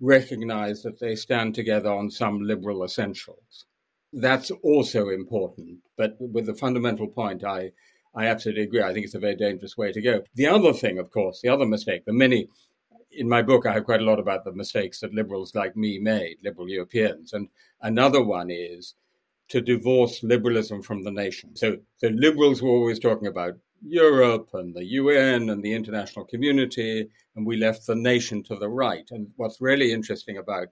recognize 0.00 0.82
that 0.82 0.98
they 0.98 1.14
stand 1.14 1.54
together 1.54 1.92
on 1.92 2.10
some 2.10 2.40
liberal 2.40 2.82
essentials. 2.82 3.66
That's 4.12 4.50
also 4.64 5.10
important. 5.10 5.78
But 5.96 6.16
with 6.18 6.46
the 6.46 6.56
fundamental 6.56 7.06
point, 7.06 7.44
I, 7.44 7.70
I 8.16 8.26
absolutely 8.26 8.64
agree. 8.64 8.82
I 8.82 8.92
think 8.92 9.06
it's 9.06 9.14
a 9.14 9.20
very 9.20 9.36
dangerous 9.36 9.76
way 9.76 9.92
to 9.92 10.02
go. 10.02 10.24
The 10.34 10.48
other 10.48 10.72
thing, 10.72 10.98
of 10.98 11.12
course, 11.12 11.40
the 11.40 11.50
other 11.50 11.66
mistake, 11.66 12.04
the 12.06 12.12
many, 12.12 12.48
in 13.12 13.28
my 13.28 13.42
book, 13.42 13.64
I 13.64 13.74
have 13.74 13.84
quite 13.84 14.00
a 14.00 14.10
lot 14.10 14.18
about 14.18 14.44
the 14.44 14.52
mistakes 14.52 14.98
that 15.00 15.14
liberals 15.14 15.54
like 15.54 15.76
me 15.76 16.00
made, 16.00 16.38
liberal 16.42 16.68
Europeans. 16.68 17.32
And 17.32 17.46
another 17.80 18.24
one 18.24 18.50
is 18.50 18.96
to 19.48 19.60
divorce 19.60 20.22
liberalism 20.22 20.82
from 20.82 21.02
the 21.02 21.10
nation. 21.10 21.54
So 21.56 21.76
the 22.00 22.10
liberals 22.10 22.62
were 22.62 22.70
always 22.70 22.98
talking 22.98 23.28
about 23.28 23.54
Europe 23.86 24.48
and 24.54 24.74
the 24.74 24.84
UN 24.84 25.50
and 25.50 25.62
the 25.62 25.74
international 25.74 26.24
community, 26.24 27.08
and 27.36 27.46
we 27.46 27.56
left 27.56 27.86
the 27.86 27.94
nation 27.94 28.42
to 28.44 28.56
the 28.56 28.68
right. 28.68 29.06
And 29.10 29.28
what's 29.36 29.60
really 29.60 29.92
interesting 29.92 30.38
about 30.38 30.68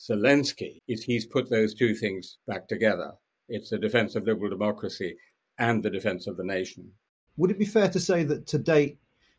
Zelensky 0.00 0.82
is 0.88 1.02
he's 1.02 1.26
put 1.26 1.48
those 1.48 1.74
two 1.74 1.94
things 1.94 2.38
back 2.46 2.66
together. 2.68 3.12
It's 3.48 3.70
the 3.70 3.78
defense 3.78 4.16
of 4.16 4.26
liberal 4.26 4.50
democracy 4.50 5.16
and 5.58 5.82
the 5.82 5.90
defense 5.90 6.26
of 6.26 6.36
the 6.36 6.44
nation. 6.44 6.90
Would 7.36 7.52
it 7.52 7.58
be 7.58 7.64
fair 7.64 7.88
to 7.88 8.00
say 8.00 8.24
that 8.24 8.46
to 8.48 8.58
date 8.58 8.98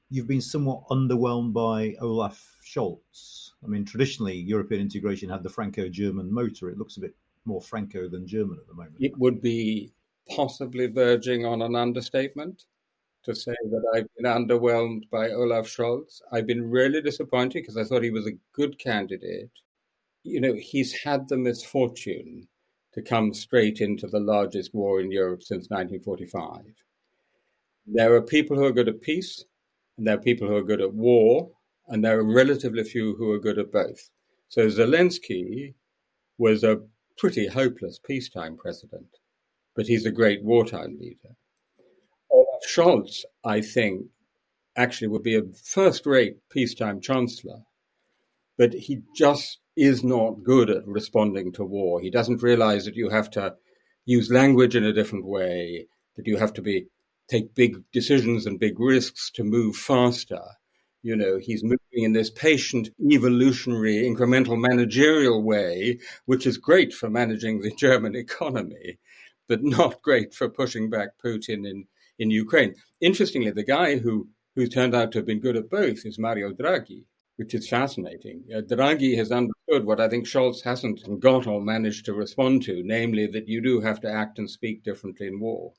you've 0.10 0.28
been 0.28 0.42
somewhat 0.42 0.88
underwhelmed 0.90 1.52
by 1.52 1.96
Olaf 2.00 2.58
Scholz? 2.66 3.52
I 3.64 3.68
mean, 3.68 3.86
traditionally, 3.86 4.38
European 4.38 4.82
integration 4.82 5.30
had 5.30 5.44
the 5.44 5.50
Franco 5.50 5.90
German 5.90 6.32
motor. 6.32 6.70
It 6.70 6.78
looks 6.78 6.98
a 6.98 7.02
bit 7.02 7.16
more 7.48 7.62
Franco 7.62 8.08
than 8.08 8.28
German 8.28 8.58
at 8.60 8.68
the 8.68 8.74
moment. 8.74 8.98
It 9.00 9.18
would 9.18 9.42
be 9.42 9.92
possibly 10.30 10.88
verging 10.88 11.46
on 11.46 11.62
an 11.62 11.76
understatement 11.76 12.66
to 13.24 13.34
say 13.34 13.56
that 13.72 13.92
I've 13.96 14.08
been 14.16 14.32
underwhelmed 14.32 15.10
by 15.10 15.32
Olaf 15.32 15.68
Scholz. 15.68 16.22
I've 16.32 16.46
been 16.46 16.70
really 16.70 17.02
disappointed 17.02 17.62
because 17.62 17.78
I 17.78 17.84
thought 17.84 18.04
he 18.04 18.12
was 18.12 18.28
a 18.28 18.38
good 18.54 18.78
candidate. 18.80 19.50
You 20.24 20.42
know, 20.42 20.54
he's 20.54 20.94
had 20.94 21.28
the 21.28 21.38
misfortune 21.38 22.48
to 22.94 23.02
come 23.02 23.34
straight 23.34 23.80
into 23.82 24.08
the 24.08 24.20
largest 24.20 24.74
war 24.74 25.02
in 25.02 25.12
Europe 25.12 25.44
since 25.44 25.70
1945. 25.70 26.64
There 27.86 28.14
are 28.14 28.22
people 28.22 28.58
who 28.58 28.66
are 28.66 28.72
good 28.72 28.90
at 28.90 29.02
peace, 29.02 29.46
and 29.98 30.06
there 30.06 30.16
are 30.16 30.22
people 30.22 30.48
who 30.48 30.56
are 30.56 30.64
good 30.64 30.82
at 30.82 30.94
war, 30.94 31.50
and 31.88 32.04
there 32.04 32.20
are 32.20 32.24
relatively 32.24 32.84
few 32.84 33.16
who 33.16 33.32
are 33.32 33.40
good 33.40 33.60
at 33.60 33.72
both. 33.72 34.10
So 34.50 34.68
Zelensky 34.68 35.74
was 36.38 36.64
a 36.64 36.82
pretty 37.18 37.48
hopeless 37.48 38.00
peacetime 38.00 38.58
president, 38.58 39.08
but 39.76 39.88
he's 39.88 40.06
a 40.06 40.12
great 40.12 40.44
wartime 40.44 40.98
leader. 41.00 41.36
Olaf 42.32 42.62
Scholz, 42.68 43.24
I 43.44 43.62
think, 43.62 44.06
actually 44.76 45.08
would 45.08 45.24
be 45.24 45.36
a 45.36 45.44
first 45.64 46.06
rate 46.06 46.38
peacetime 46.50 47.02
chancellor, 47.02 47.62
but 48.58 48.74
he 48.74 49.02
just 49.16 49.60
is 49.76 50.04
not 50.04 50.44
good 50.44 50.70
at 50.70 50.88
responding 50.88 51.52
to 51.54 51.64
war. 51.64 52.02
He 52.02 52.10
doesn't 52.10 52.44
realize 52.44 52.86
that 52.86 52.96
you 52.96 53.10
have 53.10 53.30
to 53.32 53.56
use 54.06 54.32
language 54.32 54.76
in 54.76 54.84
a 54.84 54.94
different 54.94 55.26
way, 55.26 55.88
that 56.16 56.28
you 56.28 56.38
have 56.38 56.54
to 56.54 56.62
be 56.62 56.88
take 57.30 57.54
big 57.54 57.76
decisions 57.92 58.46
and 58.46 58.60
big 58.60 58.80
risks 58.80 59.30
to 59.32 59.44
move 59.44 59.76
faster. 59.76 60.42
You 61.04 61.16
know, 61.16 61.38
he's 61.38 61.64
moving 61.64 61.78
in 61.92 62.14
this 62.14 62.30
patient, 62.30 62.90
evolutionary, 63.00 63.98
incremental 63.98 64.60
managerial 64.60 65.44
way, 65.44 66.00
which 66.26 66.48
is 66.48 66.58
great 66.58 66.94
for 66.94 67.10
managing 67.10 67.62
the 67.62 67.72
German 67.78 68.16
economy, 68.16 68.98
but 69.48 69.64
not 69.64 70.02
great 70.02 70.34
for 70.34 70.50
pushing 70.50 70.90
back 70.90 71.10
Putin 71.24 71.70
in, 71.70 71.88
in 72.20 72.32
Ukraine. 72.32 72.76
Interestingly, 73.00 73.52
the 73.52 73.64
guy 73.64 73.98
who, 73.98 74.28
who 74.56 74.68
turned 74.68 74.96
out 74.96 75.12
to 75.12 75.20
have 75.20 75.28
been 75.28 75.40
good 75.40 75.56
at 75.56 75.70
both 75.70 76.06
is 76.06 76.18
Mario 76.18 76.52
Draghi, 76.52 77.06
which 77.36 77.54
is 77.54 77.70
fascinating. 77.70 78.44
Uh, 78.54 78.62
Draghi 78.62 79.16
has 79.18 79.32
understood 79.32 79.86
what 79.86 80.02
I 80.02 80.10
think 80.10 80.26
Scholz 80.26 80.64
hasn't 80.64 81.20
got 81.20 81.46
or 81.46 81.62
managed 81.62 82.06
to 82.06 82.14
respond 82.14 82.64
to, 82.64 82.82
namely 82.84 83.28
that 83.28 83.48
you 83.48 83.62
do 83.62 83.82
have 83.82 84.02
to 84.02 84.12
act 84.12 84.40
and 84.40 84.50
speak 84.50 84.84
differently 84.84 85.28
in 85.28 85.40
war. 85.40 85.74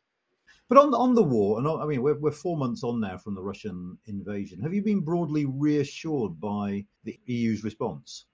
But 0.69 0.79
on 0.79 0.93
on 0.93 1.15
the 1.15 1.23
war, 1.23 1.59
and 1.59 1.67
I 1.67 1.87
mean, 1.87 2.03
we're 2.03 2.19
we're 2.19 2.31
four 2.31 2.57
months 2.57 2.85
on 2.85 3.01
now 3.01 3.17
from 3.17 3.35
the 3.35 3.43
Russian 3.43 3.99
invasion. 4.07 4.61
Have 4.61 4.75
you 4.75 4.83
been 4.83 5.01
broadly 5.01 5.47
reassured 5.47 6.39
by 6.41 6.85
the 7.05 7.19
EU's 7.25 7.65
response? 7.65 8.27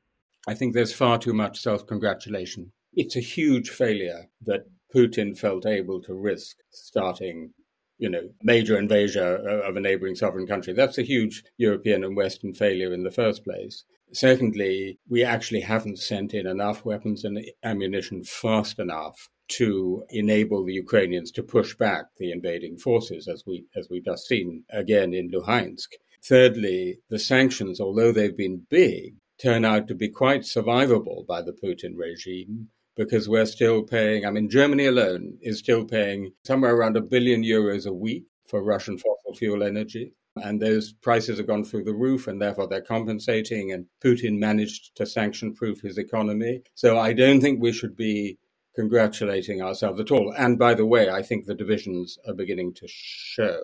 I 0.48 0.54
think 0.54 0.74
there's 0.74 0.92
far 0.92 1.18
too 1.18 1.32
much 1.32 1.60
self 1.60 1.86
congratulation. 1.86 2.72
It's 2.92 3.16
a 3.16 3.20
huge 3.20 3.70
failure 3.70 4.30
that 4.46 4.66
Putin 4.94 5.38
felt 5.38 5.64
able 5.64 6.02
to 6.02 6.14
risk 6.14 6.56
starting, 6.70 7.52
you 7.98 8.08
know, 8.08 8.28
major 8.42 8.78
invasion 8.78 9.22
of 9.24 9.76
a 9.76 9.80
neighboring 9.80 10.16
sovereign 10.16 10.46
country. 10.46 10.72
That's 10.72 10.98
a 10.98 11.02
huge 11.02 11.44
European 11.56 12.04
and 12.04 12.16
Western 12.16 12.52
failure 12.52 12.92
in 12.92 13.04
the 13.04 13.10
first 13.10 13.44
place. 13.44 13.84
Secondly, 14.14 14.98
we 15.08 15.24
actually 15.24 15.60
haven't 15.60 15.98
sent 15.98 16.34
in 16.34 16.46
enough 16.46 16.84
weapons 16.84 17.24
and 17.24 17.44
ammunition 17.64 18.22
fast 18.22 18.78
enough 18.78 19.28
to 19.48 20.04
enable 20.10 20.64
the 20.64 20.72
Ukrainians 20.72 21.30
to 21.32 21.42
push 21.42 21.74
back 21.74 22.06
the 22.18 22.30
invading 22.30 22.78
forces, 22.78 23.26
as 23.26 23.42
we 23.46 23.66
as 23.76 23.88
we've 23.90 24.04
just 24.04 24.26
seen 24.26 24.64
again 24.70 25.12
in 25.12 25.30
Luhansk. 25.30 25.88
Thirdly, 26.22 27.00
the 27.10 27.18
sanctions, 27.18 27.80
although 27.80 28.12
they've 28.12 28.36
been 28.36 28.66
big, 28.70 29.16
turn 29.38 29.64
out 29.64 29.88
to 29.88 29.94
be 29.94 30.08
quite 30.08 30.42
survivable 30.42 31.26
by 31.26 31.42
the 31.42 31.52
Putin 31.52 31.96
regime 31.96 32.70
because 32.96 33.28
we're 33.28 33.46
still 33.46 33.82
paying, 33.82 34.24
I 34.24 34.30
mean, 34.30 34.48
Germany 34.48 34.86
alone 34.86 35.38
is 35.42 35.58
still 35.58 35.84
paying 35.84 36.32
somewhere 36.44 36.76
around 36.76 36.96
a 36.96 37.02
billion 37.02 37.42
euros 37.42 37.86
a 37.86 37.92
week 37.92 38.24
for 38.46 38.62
Russian 38.62 38.96
fossil 38.96 39.34
fuel 39.34 39.64
energy. 39.64 40.12
And 40.42 40.60
those 40.60 40.92
prices 40.92 41.38
have 41.38 41.46
gone 41.46 41.64
through 41.64 41.84
the 41.84 41.94
roof, 41.94 42.26
and 42.26 42.40
therefore 42.40 42.66
they're 42.66 42.80
compensating. 42.80 43.72
And 43.72 43.86
Putin 44.02 44.38
managed 44.38 44.96
to 44.96 45.06
sanction 45.06 45.54
proof 45.54 45.80
his 45.80 45.98
economy. 45.98 46.62
So 46.74 46.98
I 46.98 47.12
don't 47.12 47.40
think 47.40 47.60
we 47.60 47.72
should 47.72 47.96
be 47.96 48.38
congratulating 48.74 49.62
ourselves 49.62 50.00
at 50.00 50.10
all. 50.10 50.34
And 50.36 50.58
by 50.58 50.74
the 50.74 50.86
way, 50.86 51.08
I 51.08 51.22
think 51.22 51.46
the 51.46 51.54
divisions 51.54 52.18
are 52.26 52.34
beginning 52.34 52.74
to 52.74 52.86
show 52.88 53.60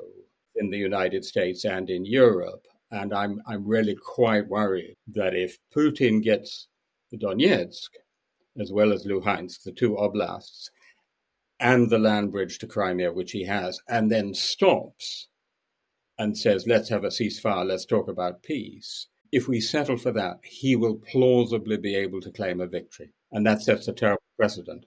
in 0.57 0.71
the 0.71 0.79
United 0.79 1.25
States 1.25 1.65
and 1.65 1.91
in 1.91 2.05
Europe. 2.05 2.65
And 2.93 3.12
I'm, 3.12 3.41
I'm 3.47 3.67
really 3.67 3.97
quite 3.97 4.49
worried 4.49 4.97
that 5.09 5.35
if 5.35 5.59
Putin 5.75 6.23
gets 6.23 6.69
Donetsk, 7.15 7.91
as 8.61 8.73
well 8.73 8.93
as 8.93 9.07
Luhansk, 9.07 9.62
the 9.65 9.73
two 9.73 9.97
oblasts, 9.97 10.71
and 11.61 11.91
the 11.91 11.99
land 11.99 12.33
bridge 12.33 12.59
to 12.59 12.67
Crimea, 12.67 13.12
which 13.12 13.33
he 13.33 13.45
has, 13.45 13.81
and 13.89 14.11
then 14.11 14.33
stops 14.33 15.29
and 16.21 16.37
says, 16.37 16.67
let's 16.67 16.91
have 16.91 17.05
a 17.05 17.09
ceasefire, 17.09 17.67
let's 17.67 17.87
talk 17.87 18.09
about 18.09 18.43
peace. 18.43 19.07
If 19.33 19.49
we 19.49 19.59
settle 19.59 19.97
for 19.97 20.12
that, 20.12 20.37
he 20.45 20.77
will 20.77 20.97
plausibly 20.97 21.79
be 21.79 21.97
able 21.97 22.21
to 22.21 22.31
claim 22.31 22.61
a 22.61 22.67
victory. 22.67 23.11
And 23.33 23.47
that 23.47 23.62
sets 23.62 23.89
a 23.89 23.93
terrible 23.95 24.23
precedent. 24.39 24.85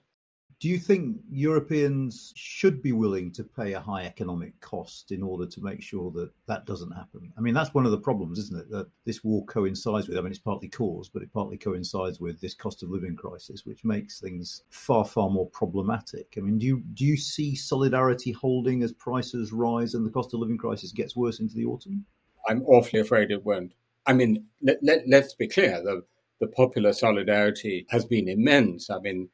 Do 0.64 0.70
you 0.70 0.78
think 0.78 1.18
Europeans 1.30 2.32
should 2.36 2.80
be 2.80 2.92
willing 2.92 3.30
to 3.32 3.44
pay 3.44 3.74
a 3.74 3.80
high 3.80 4.04
economic 4.04 4.58
cost 4.60 5.12
in 5.12 5.22
order 5.22 5.44
to 5.44 5.62
make 5.62 5.82
sure 5.82 6.10
that 6.12 6.30
that 6.46 6.64
doesn't 6.64 6.90
happen? 6.90 7.30
I 7.36 7.42
mean, 7.42 7.52
that's 7.52 7.74
one 7.74 7.84
of 7.84 7.90
the 7.90 7.98
problems, 7.98 8.38
isn't 8.38 8.58
it? 8.58 8.70
That 8.70 8.88
this 9.04 9.22
war 9.22 9.44
coincides 9.44 10.08
with, 10.08 10.16
I 10.16 10.22
mean, 10.22 10.30
it's 10.30 10.38
partly 10.38 10.70
caused, 10.70 11.12
but 11.12 11.20
it 11.20 11.30
partly 11.34 11.58
coincides 11.58 12.18
with 12.18 12.40
this 12.40 12.54
cost 12.54 12.82
of 12.82 12.88
living 12.88 13.14
crisis, 13.14 13.66
which 13.66 13.84
makes 13.84 14.20
things 14.20 14.62
far, 14.70 15.04
far 15.04 15.28
more 15.28 15.50
problematic. 15.50 16.32
I 16.38 16.40
mean, 16.40 16.56
do 16.56 16.64
you, 16.64 16.82
do 16.94 17.04
you 17.04 17.18
see 17.18 17.54
solidarity 17.54 18.32
holding 18.32 18.82
as 18.82 18.94
prices 18.94 19.52
rise 19.52 19.92
and 19.92 20.06
the 20.06 20.10
cost 20.10 20.32
of 20.32 20.40
living 20.40 20.56
crisis 20.56 20.92
gets 20.92 21.14
worse 21.14 21.40
into 21.40 21.56
the 21.56 21.66
autumn? 21.66 22.06
I'm 22.48 22.62
awfully 22.62 23.00
afraid 23.00 23.30
it 23.30 23.44
won't. 23.44 23.74
I 24.06 24.14
mean, 24.14 24.46
let, 24.62 24.78
let, 24.82 25.06
let's 25.06 25.34
be 25.34 25.46
clear. 25.46 25.82
The, 25.82 26.02
the 26.40 26.46
popular 26.46 26.94
solidarity 26.94 27.84
has 27.90 28.06
been 28.06 28.30
immense. 28.30 28.88
I 28.88 28.98
mean, 29.00 29.28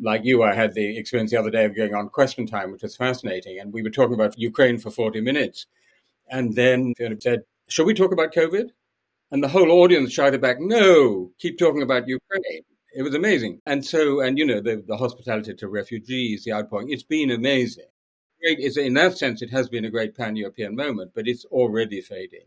like 0.00 0.24
you, 0.24 0.42
I 0.42 0.54
had 0.54 0.74
the 0.74 0.96
experience 0.98 1.30
the 1.30 1.38
other 1.38 1.50
day 1.50 1.64
of 1.64 1.76
going 1.76 1.94
on 1.94 2.08
question 2.08 2.46
time, 2.46 2.72
which 2.72 2.82
was 2.82 2.96
fascinating. 2.96 3.58
And 3.58 3.72
we 3.72 3.82
were 3.82 3.90
talking 3.90 4.14
about 4.14 4.38
Ukraine 4.38 4.78
for 4.78 4.90
40 4.90 5.20
minutes. 5.20 5.66
And 6.30 6.54
then 6.54 6.94
Fiona 6.96 7.20
said, 7.20 7.42
Shall 7.68 7.84
we 7.84 7.94
talk 7.94 8.12
about 8.12 8.34
COVID? 8.34 8.70
And 9.30 9.42
the 9.42 9.48
whole 9.48 9.70
audience 9.70 10.12
shouted 10.12 10.40
back, 10.40 10.58
No, 10.60 11.30
keep 11.38 11.58
talking 11.58 11.82
about 11.82 12.08
Ukraine. 12.08 12.62
It 12.94 13.02
was 13.02 13.14
amazing. 13.14 13.60
And 13.66 13.84
so, 13.84 14.20
and 14.20 14.38
you 14.38 14.46
know, 14.46 14.60
the, 14.60 14.84
the 14.86 14.96
hospitality 14.96 15.54
to 15.54 15.68
refugees, 15.68 16.44
the 16.44 16.52
outpouring, 16.52 16.90
it's 16.90 17.02
been 17.02 17.30
amazing. 17.32 17.86
Great, 18.40 18.76
in 18.76 18.94
that 18.94 19.18
sense, 19.18 19.42
it 19.42 19.50
has 19.50 19.68
been 19.68 19.86
a 19.86 19.90
great 19.90 20.16
pan 20.16 20.36
European 20.36 20.76
moment, 20.76 21.12
but 21.14 21.26
it's 21.26 21.44
already 21.46 22.00
fading. 22.00 22.46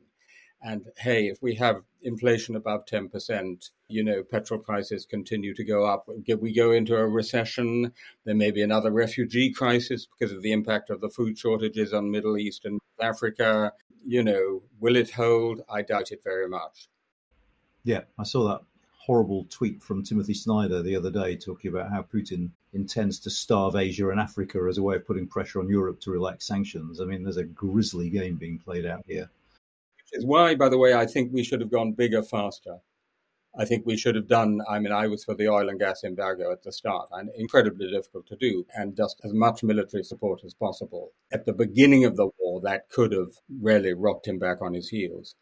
And 0.61 0.87
hey, 0.97 1.27
if 1.27 1.41
we 1.41 1.55
have 1.55 1.83
inflation 2.01 2.55
above 2.55 2.85
10%, 2.85 3.69
you 3.89 4.03
know, 4.03 4.23
petrol 4.23 4.59
prices 4.59 5.05
continue 5.05 5.53
to 5.53 5.63
go 5.63 5.85
up. 5.85 6.09
We 6.39 6.53
go 6.53 6.71
into 6.71 6.95
a 6.95 7.07
recession. 7.07 7.93
There 8.25 8.35
may 8.35 8.51
be 8.51 8.63
another 8.63 8.91
refugee 8.91 9.51
crisis 9.51 10.07
because 10.07 10.33
of 10.33 10.41
the 10.41 10.51
impact 10.51 10.89
of 10.89 11.01
the 11.01 11.09
food 11.09 11.37
shortages 11.37 11.93
on 11.93 12.11
Middle 12.11 12.37
East 12.37 12.65
and 12.65 12.79
Africa. 12.99 13.73
You 14.05 14.23
know, 14.23 14.63
will 14.79 14.95
it 14.95 15.11
hold? 15.11 15.61
I 15.69 15.83
doubt 15.83 16.11
it 16.11 16.23
very 16.23 16.47
much. 16.47 16.89
Yeah, 17.83 18.01
I 18.17 18.23
saw 18.23 18.47
that 18.49 18.61
horrible 18.97 19.45
tweet 19.49 19.81
from 19.81 20.03
Timothy 20.03 20.33
Snyder 20.33 20.81
the 20.81 20.95
other 20.95 21.11
day 21.11 21.37
talking 21.37 21.71
about 21.71 21.91
how 21.91 22.01
Putin 22.01 22.49
intends 22.73 23.19
to 23.19 23.29
starve 23.29 23.75
Asia 23.75 24.09
and 24.09 24.19
Africa 24.19 24.59
as 24.67 24.77
a 24.77 24.83
way 24.83 24.95
of 24.95 25.07
putting 25.07 25.27
pressure 25.27 25.59
on 25.59 25.69
Europe 25.69 26.01
to 26.01 26.11
relax 26.11 26.45
sanctions. 26.45 26.99
I 26.99 27.05
mean, 27.05 27.23
there's 27.23 27.37
a 27.37 27.43
grisly 27.43 28.09
game 28.09 28.35
being 28.35 28.59
played 28.59 28.85
out 28.85 29.05
here 29.07 29.29
is 30.13 30.25
why, 30.25 30.55
by 30.55 30.69
the 30.69 30.77
way, 30.77 30.93
I 30.93 31.05
think 31.05 31.31
we 31.31 31.43
should 31.43 31.61
have 31.61 31.71
gone 31.71 31.93
bigger 31.93 32.23
faster. 32.23 32.77
I 33.59 33.65
think 33.65 33.85
we 33.85 33.97
should 33.97 34.15
have 34.15 34.27
done, 34.27 34.61
I 34.69 34.77
mean, 34.77 34.91
I 34.91 35.07
was 35.07 35.23
for 35.23 35.33
the 35.33 35.47
oil 35.47 35.69
and 35.69 35.79
gas 35.79 36.03
embargo 36.03 36.51
at 36.51 36.61
the 36.61 36.71
start, 36.71 37.09
and 37.11 37.29
incredibly 37.37 37.89
difficult 37.89 38.27
to 38.27 38.35
do, 38.35 38.65
and 38.75 38.95
just 38.95 39.19
as 39.23 39.33
much 39.33 39.63
military 39.63 40.03
support 40.03 40.43
as 40.45 40.53
possible. 40.53 41.11
At 41.31 41.45
the 41.45 41.53
beginning 41.53 42.05
of 42.05 42.15
the 42.15 42.29
war, 42.37 42.61
that 42.61 42.89
could 42.89 43.11
have 43.13 43.33
really 43.59 43.93
rocked 43.93 44.27
him 44.27 44.37
back 44.37 44.61
on 44.61 44.73
his 44.73 44.89
heels. 44.89 45.35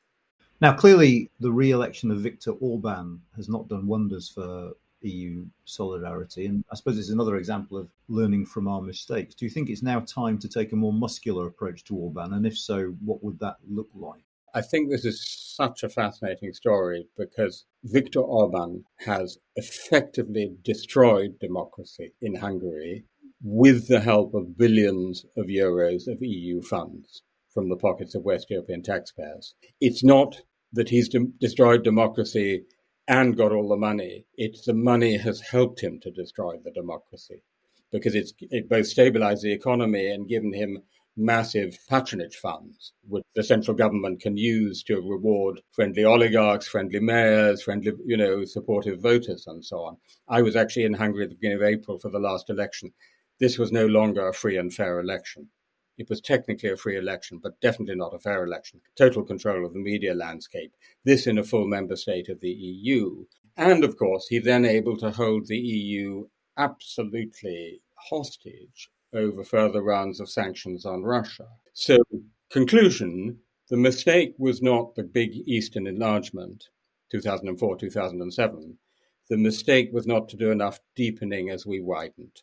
Now, 0.62 0.73
clearly, 0.73 1.30
the 1.41 1.51
re 1.51 1.71
election 1.71 2.10
of 2.12 2.21
Viktor 2.21 2.51
Orban 2.51 3.21
has 3.36 3.49
not 3.49 3.67
done 3.67 3.88
wonders 3.88 4.30
for 4.30 4.71
EU 5.01 5.45
solidarity. 5.65 6.45
And 6.45 6.63
I 6.71 6.75
suppose 6.75 6.97
it's 6.97 7.10
another 7.10 7.36
example 7.36 7.78
of 7.78 7.89
learning 8.08 8.45
from 8.45 8.67
our 8.67 8.82
mistakes. 8.82 9.36
Do 9.36 9.45
you 9.45 9.51
think 9.51 9.69
it's 9.69 9.84
now 9.84 9.99
time 10.01 10.38
to 10.39 10.49
take 10.49 10.71
a 10.71 10.75
more 10.75 10.93
muscular 10.93 11.47
approach 11.47 11.84
to 11.86 11.95
Orban? 11.95 12.34
And 12.34 12.45
if 12.45 12.58
so, 12.58 12.95
what 13.04 13.23
would 13.23 13.39
that 13.39 13.58
look 13.69 13.89
like? 13.93 14.25
I 14.56 14.62
think 14.62 14.89
this 14.89 15.04
is 15.04 15.22
such 15.54 15.84
a 15.84 15.89
fascinating 15.89 16.54
story 16.54 17.10
because 17.18 17.65
Viktor 17.84 18.22
Orban 18.22 18.86
has 19.00 19.38
effectively 19.58 20.56
destroyed 20.63 21.38
democracy 21.41 22.13
in 22.22 22.36
Hungary 22.36 23.04
with 23.44 23.89
the 23.89 24.00
help 24.00 24.34
of 24.34 24.58
billions 24.58 25.26
of 25.36 25.48
euros 25.48 26.08
of 26.08 26.22
EU 26.22 26.62
funds 26.62 27.22
from 27.54 27.68
the 27.68 27.76
pockets 27.76 28.15
of 28.15 28.24
West 28.24 28.50
European 28.50 28.82
taxpayers. 28.82 29.56
It's 29.82 30.06
not 30.06 30.41
that 30.72 30.88
he's 30.88 31.10
de- 31.10 31.34
destroyed 31.41 31.84
democracy 31.84 32.63
and 33.10 33.36
got 33.36 33.52
all 33.52 33.68
the 33.68 33.76
money. 33.76 34.26
It's 34.36 34.65
the 34.65 34.74
money 34.74 35.18
has 35.18 35.41
helped 35.41 35.82
him 35.82 36.00
to 36.00 36.12
destroy 36.12 36.56
the 36.63 36.72
democracy 36.72 37.44
because 37.91 38.15
it's 38.15 38.34
it 38.39 38.70
both 38.70 38.88
stabilized 38.88 39.44
the 39.44 39.52
economy 39.52 40.08
and 40.10 40.30
given 40.30 40.54
him 40.54 40.82
massive 41.17 41.78
patronage 41.89 42.36
funds, 42.36 42.93
which 43.08 43.23
the 43.36 43.43
central 43.43 43.75
government 43.75 44.19
can 44.19 44.36
use 44.36 44.84
to 44.84 44.95
reward 44.95 45.62
friendly 45.71 46.04
oligarchs, 46.04 46.67
friendly 46.67 46.99
mayors, 46.99 47.63
friendly, 47.63 47.93
you 48.06 48.17
know, 48.17 48.43
supportive 48.43 48.99
voters, 48.99 49.47
and 49.47 49.63
so 49.63 49.80
on. 49.84 49.97
I 50.28 50.41
was 50.41 50.56
actually 50.56 50.86
in 50.86 50.93
Hungary 50.93 51.23
at 51.23 51.30
the 51.30 51.36
beginning 51.36 51.58
of 51.58 51.63
April 51.63 51.99
for 51.99 52.10
the 52.10 52.19
last 52.19 52.49
election. 52.49 52.93
This 53.39 53.58
was 53.58 53.71
no 53.71 53.86
longer 53.86 54.28
a 54.28 54.34
free 54.34 54.58
and 54.58 54.73
fair 54.73 54.99
election. 54.99 55.49
It 55.97 56.10
was 56.10 56.19
technically 56.19 56.69
a 56.69 56.78
free 56.78 56.97
election, 56.97 57.39
but 57.41 57.62
definitely 57.62 57.95
not 57.95 58.13
a 58.13 58.19
fair 58.19 58.43
election. 58.43 58.82
Total 58.97 59.23
control 59.23 59.65
of 59.65 59.73
the 59.73 59.80
media 59.80 60.13
landscape. 60.13 60.73
This 61.06 61.25
in 61.25 61.38
a 61.38 61.43
full 61.43 61.67
member 61.67 61.95
state 61.95 62.28
of 62.28 62.41
the 62.41 62.51
EU. 62.51 63.25
And 63.56 63.86
of 63.86 63.97
course, 63.97 64.28
he 64.28 64.39
then 64.39 64.65
able 64.65 64.97
to 64.97 65.12
hold 65.12 65.47
the 65.47 65.58
EU 65.58 66.28
absolutely 66.58 67.82
hostage 68.10 68.89
over 69.15 69.43
further 69.43 69.82
rounds 69.82 70.19
of 70.19 70.30
sanctions 70.30 70.86
on 70.86 71.04
Russia. 71.04 71.47
So, 71.73 71.97
conclusion 72.51 73.39
the 73.69 73.78
mistake 73.78 74.36
was 74.38 74.62
not 74.62 74.93
the 74.93 75.04
big 75.04 75.36
Eastern 75.47 75.88
enlargement, 75.88 76.69
2004 77.12 77.78
2007. 77.78 78.78
The 79.28 79.38
mistake 79.38 79.89
was 79.91 80.06
not 80.06 80.30
to 80.30 80.38
do 80.38 80.51
enough 80.51 80.80
deepening 80.95 81.49
as 81.49 81.65
we 81.65 81.82
widened. 81.82 82.41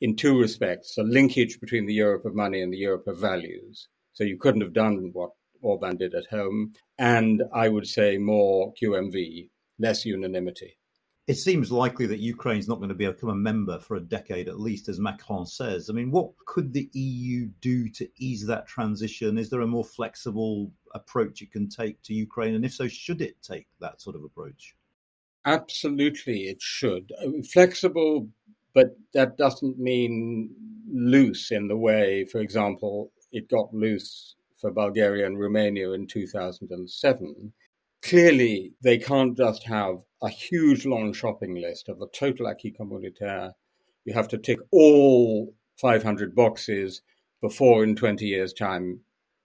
In 0.00 0.16
two 0.16 0.40
respects, 0.40 0.96
the 0.96 1.04
linkage 1.04 1.60
between 1.60 1.86
the 1.86 1.94
Europe 1.94 2.24
of 2.24 2.34
money 2.34 2.62
and 2.62 2.72
the 2.72 2.78
Europe 2.78 3.06
of 3.06 3.18
values. 3.18 3.86
So 4.12 4.24
you 4.24 4.38
couldn't 4.38 4.62
have 4.62 4.72
done 4.72 5.10
what 5.12 5.30
Orban 5.62 5.98
did 5.98 6.14
at 6.14 6.26
home. 6.26 6.72
And 6.98 7.44
I 7.52 7.68
would 7.68 7.86
say 7.86 8.18
more 8.18 8.72
QMV, 8.82 9.50
less 9.78 10.04
unanimity 10.04 10.76
it 11.26 11.34
seems 11.34 11.70
likely 11.70 12.06
that 12.06 12.18
Ukraine's 12.18 12.68
not 12.68 12.78
going 12.78 12.88
to 12.88 12.94
be 12.94 13.06
become 13.06 13.28
a 13.30 13.34
member 13.34 13.78
for 13.78 13.96
a 13.96 14.00
decade 14.00 14.48
at 14.48 14.58
least, 14.58 14.88
as 14.88 14.98
Macron 14.98 15.46
says. 15.46 15.88
I 15.88 15.92
mean, 15.92 16.10
what 16.10 16.32
could 16.46 16.72
the 16.72 16.90
EU 16.92 17.48
do 17.60 17.88
to 17.90 18.08
ease 18.18 18.46
that 18.46 18.66
transition? 18.66 19.38
Is 19.38 19.50
there 19.50 19.60
a 19.60 19.66
more 19.66 19.84
flexible 19.84 20.72
approach 20.94 21.42
it 21.42 21.52
can 21.52 21.68
take 21.68 22.02
to 22.02 22.14
Ukraine? 22.14 22.54
And 22.54 22.64
if 22.64 22.74
so, 22.74 22.88
should 22.88 23.20
it 23.20 23.36
take 23.42 23.68
that 23.80 24.00
sort 24.00 24.16
of 24.16 24.24
approach? 24.24 24.74
Absolutely, 25.44 26.48
it 26.48 26.60
should. 26.60 27.12
Uh, 27.24 27.42
flexible, 27.50 28.28
but 28.74 28.96
that 29.14 29.36
doesn't 29.36 29.78
mean 29.78 30.50
loose 30.92 31.50
in 31.50 31.68
the 31.68 31.76
way, 31.76 32.24
for 32.24 32.40
example, 32.40 33.12
it 33.32 33.48
got 33.48 33.72
loose 33.72 34.34
for 34.60 34.70
Bulgaria 34.70 35.26
and 35.26 35.38
Romania 35.38 35.92
in 35.92 36.06
2007 36.06 37.52
clearly 38.02 38.72
they 38.82 38.98
can't 38.98 39.36
just 39.36 39.64
have 39.64 39.96
a 40.22 40.28
huge 40.28 40.86
long 40.86 41.12
shopping 41.12 41.54
list 41.54 41.88
of 41.88 41.98
the 41.98 42.08
total 42.08 42.48
acquis 42.48 42.74
communautaire. 42.78 43.52
You 44.04 44.14
have 44.14 44.28
to 44.28 44.38
tick 44.38 44.58
all 44.70 45.54
500 45.76 46.34
boxes 46.34 47.02
before 47.40 47.84
in 47.84 47.96
20 47.96 48.26
years' 48.26 48.52
time 48.52 49.00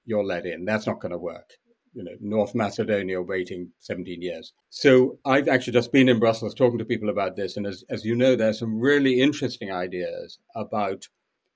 you're 0.05 0.23
let 0.23 0.45
in. 0.45 0.65
That's 0.65 0.87
not 0.87 0.99
going 0.99 1.11
to 1.11 1.17
work. 1.17 1.53
You 1.93 2.03
know, 2.03 2.15
North 2.19 2.53
Macedonia 2.53 3.21
waiting 3.21 3.71
17 3.79 4.21
years. 4.21 4.53
So 4.69 5.17
I've 5.25 5.47
actually 5.47 5.73
just 5.73 5.93
been 5.93 6.09
in 6.09 6.19
Brussels 6.19 6.53
talking 6.53 6.77
to 6.77 6.85
people 6.85 7.09
about 7.09 7.37
this. 7.37 7.55
And 7.55 7.65
as, 7.65 7.85
as 7.89 8.03
you 8.03 8.15
know, 8.15 8.35
there's 8.35 8.59
some 8.59 8.79
really 8.79 9.21
interesting 9.21 9.71
ideas 9.71 10.39
about 10.55 11.07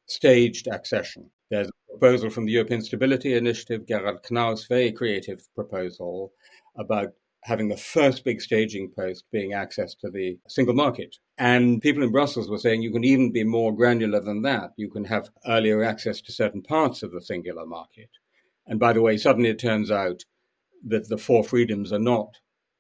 staged 0.06 0.68
accession. 0.68 1.30
There's 1.50 1.68
a 1.68 1.92
proposal 1.92 2.30
from 2.30 2.46
the 2.46 2.54
European 2.54 2.82
Stability 2.82 3.34
Initiative, 3.36 3.86
Gerhard 3.86 4.24
Knaus, 4.24 4.68
very 4.70 4.94
creative 4.94 5.46
proposal 5.56 6.32
about 6.80 7.14
having 7.44 7.70
the 7.70 7.78
first 7.78 8.26
big 8.26 8.42
staging 8.42 8.92
post 8.96 9.24
being 9.32 9.54
access 9.54 9.96
to 9.96 10.10
the 10.10 10.38
single 10.48 10.74
market. 10.74 11.16
And 11.38 11.82
people 11.82 12.04
in 12.04 12.12
Brussels 12.12 12.50
were 12.50 12.58
saying 12.58 12.82
you 12.82 12.92
can 12.92 13.06
even 13.06 13.32
be 13.32 13.44
more 13.44 13.76
granular 13.76 14.20
than 14.20 14.42
that. 14.42 14.72
You 14.78 14.90
can 14.90 15.06
have 15.06 15.30
earlier 15.48 15.84
access 15.84 16.22
to 16.22 16.32
certain 16.32 16.62
parts 16.62 17.02
of 17.02 17.12
the 17.12 17.22
singular 17.22 17.66
market. 17.66 18.10
And 18.68 18.80
by 18.80 18.94
the 18.94 19.02
way, 19.02 19.18
suddenly 19.18 19.50
it 19.50 19.60
turns 19.60 19.90
out 19.90 20.24
that 20.86 21.08
the 21.10 21.18
four 21.18 21.44
freedoms 21.44 21.94
are 21.94 22.00
not 22.00 22.36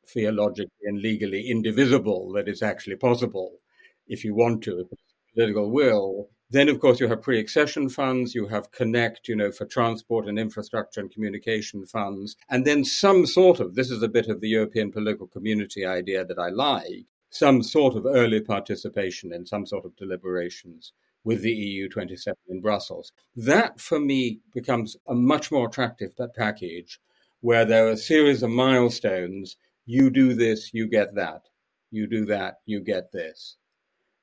theologically 0.07 0.85
and 0.85 1.01
legally 1.01 1.49
indivisible, 1.49 2.31
that 2.33 2.47
it's 2.47 2.61
actually 2.63 2.95
possible 2.95 3.59
if 4.07 4.23
you 4.25 4.35
want 4.35 4.63
to, 4.63 4.79
if 4.79 4.87
political 5.33 5.71
will. 5.71 6.29
Then, 6.51 6.67
of 6.67 6.79
course, 6.79 6.99
you 6.99 7.07
have 7.07 7.21
pre 7.21 7.39
accession 7.39 7.89
funds, 7.89 8.33
you 8.33 8.47
have 8.47 8.71
Connect, 8.71 9.27
you 9.27 9.35
know, 9.35 9.51
for 9.51 9.65
transport 9.65 10.27
and 10.27 10.39
infrastructure 10.39 10.99
and 10.99 11.11
communication 11.11 11.85
funds, 11.85 12.35
and 12.49 12.65
then 12.65 12.83
some 12.83 13.25
sort 13.27 13.59
of 13.59 13.75
this 13.75 13.91
is 13.91 14.01
a 14.01 14.07
bit 14.07 14.27
of 14.27 14.41
the 14.41 14.49
European 14.49 14.91
political 14.91 15.27
community 15.27 15.85
idea 15.85 16.25
that 16.25 16.39
I 16.39 16.49
like 16.49 17.05
some 17.29 17.61
sort 17.61 17.95
of 17.95 18.05
early 18.07 18.41
participation 18.41 19.31
in 19.31 19.45
some 19.45 19.65
sort 19.65 19.85
of 19.85 19.95
deliberations 19.95 20.93
with 21.23 21.41
the 21.41 21.51
EU 21.51 21.87
27 21.87 22.35
in 22.49 22.61
Brussels. 22.61 23.11
That, 23.35 23.79
for 23.79 23.99
me, 23.99 24.39
becomes 24.53 24.97
a 25.07 25.13
much 25.13 25.51
more 25.51 25.67
attractive 25.67 26.13
package 26.35 26.99
where 27.41 27.65
there 27.65 27.87
are 27.87 27.91
a 27.91 27.97
series 27.97 28.41
of 28.41 28.49
milestones. 28.49 29.57
You 29.85 30.09
do 30.09 30.33
this, 30.33 30.73
you 30.73 30.87
get 30.87 31.13
that. 31.15 31.43
You 31.91 32.07
do 32.07 32.25
that, 32.25 32.61
you 32.65 32.79
get 32.79 33.11
this. 33.11 33.57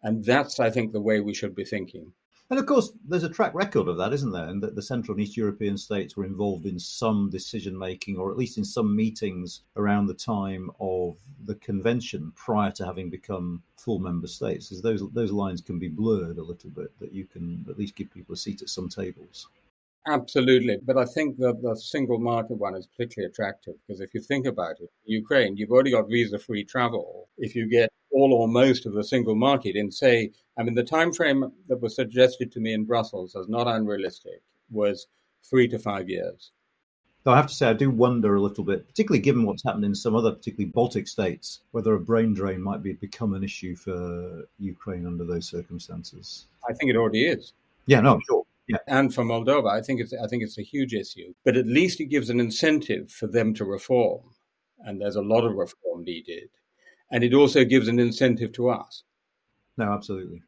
And 0.07 0.25
that's, 0.25 0.61
I 0.61 0.71
think, 0.71 0.92
the 0.92 1.01
way 1.01 1.19
we 1.19 1.35
should 1.35 1.57
be 1.57 1.64
thinking. 1.64 2.12
And 2.49 2.61
of 2.61 2.66
course, 2.66 2.92
there's 3.09 3.25
a 3.25 3.29
track 3.29 3.53
record 3.55 3.88
of 3.88 3.97
that, 3.97 4.12
isn't 4.12 4.31
there? 4.31 4.47
And 4.47 4.62
that 4.62 4.77
the 4.77 4.83
Central 4.83 5.16
and 5.16 5.27
East 5.27 5.37
European 5.37 5.77
states 5.77 6.16
were 6.16 6.25
involved 6.25 6.64
in 6.64 6.79
some 6.79 7.29
decision 7.29 7.77
making, 7.77 8.16
or 8.16 8.31
at 8.31 8.37
least 8.37 8.57
in 8.57 8.64
some 8.64 8.95
meetings 8.95 9.62
around 9.77 10.07
the 10.07 10.14
time 10.14 10.71
of 10.79 11.16
the 11.45 11.57
convention 11.57 12.33
prior 12.37 12.71
to 12.71 12.87
having 12.87 13.11
become 13.11 13.64
full 13.77 13.99
member 13.99 14.29
states. 14.29 14.69
Those 14.81 15.03
those 15.11 15.33
lines 15.33 15.61
can 15.61 15.81
be 15.81 15.88
blurred 15.88 16.38
a 16.38 16.49
little 16.51 16.71
bit, 16.71 16.97
that 17.01 17.12
you 17.12 17.25
can 17.25 17.66
at 17.69 17.77
least 17.77 17.97
give 17.97 18.14
people 18.14 18.35
a 18.35 18.37
seat 18.37 18.62
at 18.62 18.69
some 18.69 18.88
tables. 18.88 19.49
Absolutely. 20.07 20.79
But 20.85 20.99
I 20.99 21.05
think 21.05 21.37
that 21.38 21.61
the 21.62 21.75
single 21.75 22.21
market 22.21 22.59
one 22.59 22.77
is 22.77 22.87
particularly 22.87 23.29
attractive 23.29 23.75
because 23.85 24.01
if 24.01 24.14
you 24.14 24.21
think 24.21 24.47
about 24.47 24.81
it, 24.81 24.90
Ukraine, 25.05 25.57
you've 25.57 25.73
already 25.73 25.90
got 25.90 26.09
visa 26.09 26.38
free 26.38 26.62
travel. 26.62 27.29
If 27.38 27.57
you 27.57 27.69
get 27.69 27.90
all 28.16 28.33
or 28.33 28.48
most 28.48 28.87
of 28.87 28.94
the 28.94 29.05
single 29.05 29.35
market 29.35 29.76
in, 29.76 29.92
say, 29.92 30.33
I 30.59 30.62
mean, 30.62 30.74
the 30.74 30.83
time 30.83 31.12
frame 31.12 31.52
that 31.68 31.83
was 31.83 31.94
suggested 31.94 32.50
to 32.52 32.61
me 32.61 32.72
in 32.72 32.85
Brussels 32.85 33.37
as 33.37 33.46
not 33.48 33.68
unrealistic 33.68 34.40
was 34.70 35.07
three 35.48 35.68
to 35.68 35.79
five 35.79 36.09
years. 36.09 36.50
So 37.24 37.33
I 37.33 37.37
have 37.37 37.48
to 37.48 37.55
say, 37.55 37.68
I 37.68 37.72
do 37.74 37.90
wonder 37.90 38.35
a 38.35 38.40
little 38.40 38.64
bit, 38.64 38.88
particularly 38.88 39.20
given 39.20 39.44
what's 39.44 39.64
happened 39.64 39.85
in 39.85 39.94
some 39.94 40.14
other, 40.14 40.31
particularly 40.31 40.70
Baltic 40.70 41.09
states, 41.09 41.61
whether 41.72 41.92
a 41.94 42.00
brain 42.00 42.33
drain 42.33 42.62
might 42.62 42.83
be 42.83 42.92
become 42.94 43.35
an 43.35 43.44
issue 43.44 43.76
for 43.76 44.44
Ukraine 44.59 45.07
under 45.07 45.24
those 45.24 45.46
circumstances. 45.46 46.46
I 46.68 46.72
think 46.72 46.90
it 46.90 46.96
already 46.96 47.26
is. 47.26 47.52
Yeah, 47.87 48.00
no, 48.00 48.20
sure. 48.26 48.44
Yeah. 48.68 48.79
And 48.87 49.12
for 49.14 49.24
Moldova, 49.24 49.70
I 49.70 49.83
think 49.83 50.00
it's 50.00 50.14
I 50.14 50.26
think 50.29 50.42
it's 50.42 50.59
a 50.59 50.62
huge 50.62 50.94
issue. 50.94 51.35
But 51.44 51.57
at 51.57 51.66
least 51.66 52.00
it 52.00 52.07
gives 52.07 52.31
an 52.31 52.40
incentive 52.40 53.11
for 53.11 53.26
them 53.26 53.55
to 53.55 53.64
reform, 53.64 54.22
and 54.81 55.00
there's 55.00 55.16
a 55.16 55.22
lot 55.22 55.44
of 55.44 55.55
reform 55.55 56.05
needed, 56.05 56.48
and 57.11 57.25
it 57.25 57.35
also 57.35 57.64
gives 57.64 57.88
an 57.88 57.99
incentive 57.99 58.53
to 58.53 58.71
us. 58.71 59.03
No, 59.77 59.92
absolutely. 59.92 60.42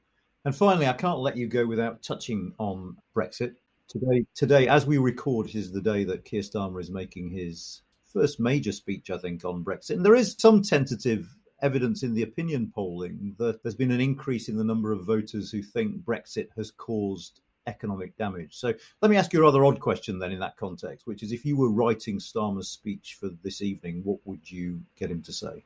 And 0.45 0.55
finally, 0.55 0.87
I 0.87 0.93
can't 0.93 1.19
let 1.19 1.37
you 1.37 1.47
go 1.47 1.67
without 1.67 2.03
touching 2.03 2.55
on 2.59 2.97
Brexit. 3.15 3.55
Today, 3.89 4.25
today, 4.35 4.69
as 4.69 4.87
we 4.87 4.99
record, 4.99 5.55
is 5.55 5.73
the 5.73 5.81
day 5.81 6.05
that 6.05 6.25
Keir 6.25 6.43
Starmer 6.43 6.81
is 6.81 6.91
making 6.91 7.31
his 7.31 7.83
first 8.13 8.41
major 8.41 8.73
speech, 8.73 9.11
I 9.11 9.19
think, 9.19 9.45
on 9.45 9.65
Brexit. 9.65 9.97
And 9.97 10.05
there 10.05 10.15
is 10.15 10.37
some 10.39 10.63
tentative 10.63 11.29
evidence 11.61 12.03
in 12.03 12.15
the 12.15 12.23
opinion 12.23 12.71
polling 12.75 13.35
that 13.39 13.63
there's 13.63 13.75
been 13.75 13.91
an 13.91 14.01
increase 14.01 14.49
in 14.49 14.57
the 14.57 14.65
number 14.65 14.93
of 14.93 15.05
voters 15.05 15.51
who 15.51 15.63
think 15.63 16.05
Brexit 16.05 16.49
has 16.57 16.71
caused 16.71 17.41
economic 17.67 18.17
damage. 18.17 18.57
So 18.57 18.73
let 19.03 19.11
me 19.11 19.17
ask 19.17 19.33
you 19.33 19.41
a 19.41 19.43
rather 19.43 19.65
odd 19.65 19.81
question 19.81 20.19
then 20.19 20.33
in 20.33 20.41
that 20.41 20.57
context, 20.57 21.07
which 21.07 21.23
is 21.23 21.33
if 21.33 21.45
you 21.45 21.57
were 21.57 21.71
writing 21.71 22.19
Starmer's 22.19 22.69
speech 22.69 23.17
for 23.21 23.29
this 23.43 23.61
evening, 23.61 24.03
what 24.05 24.21
would 24.25 24.51
you 24.51 24.83
get 24.97 25.11
him 25.11 25.23
to 25.23 25.33
say? 25.33 25.65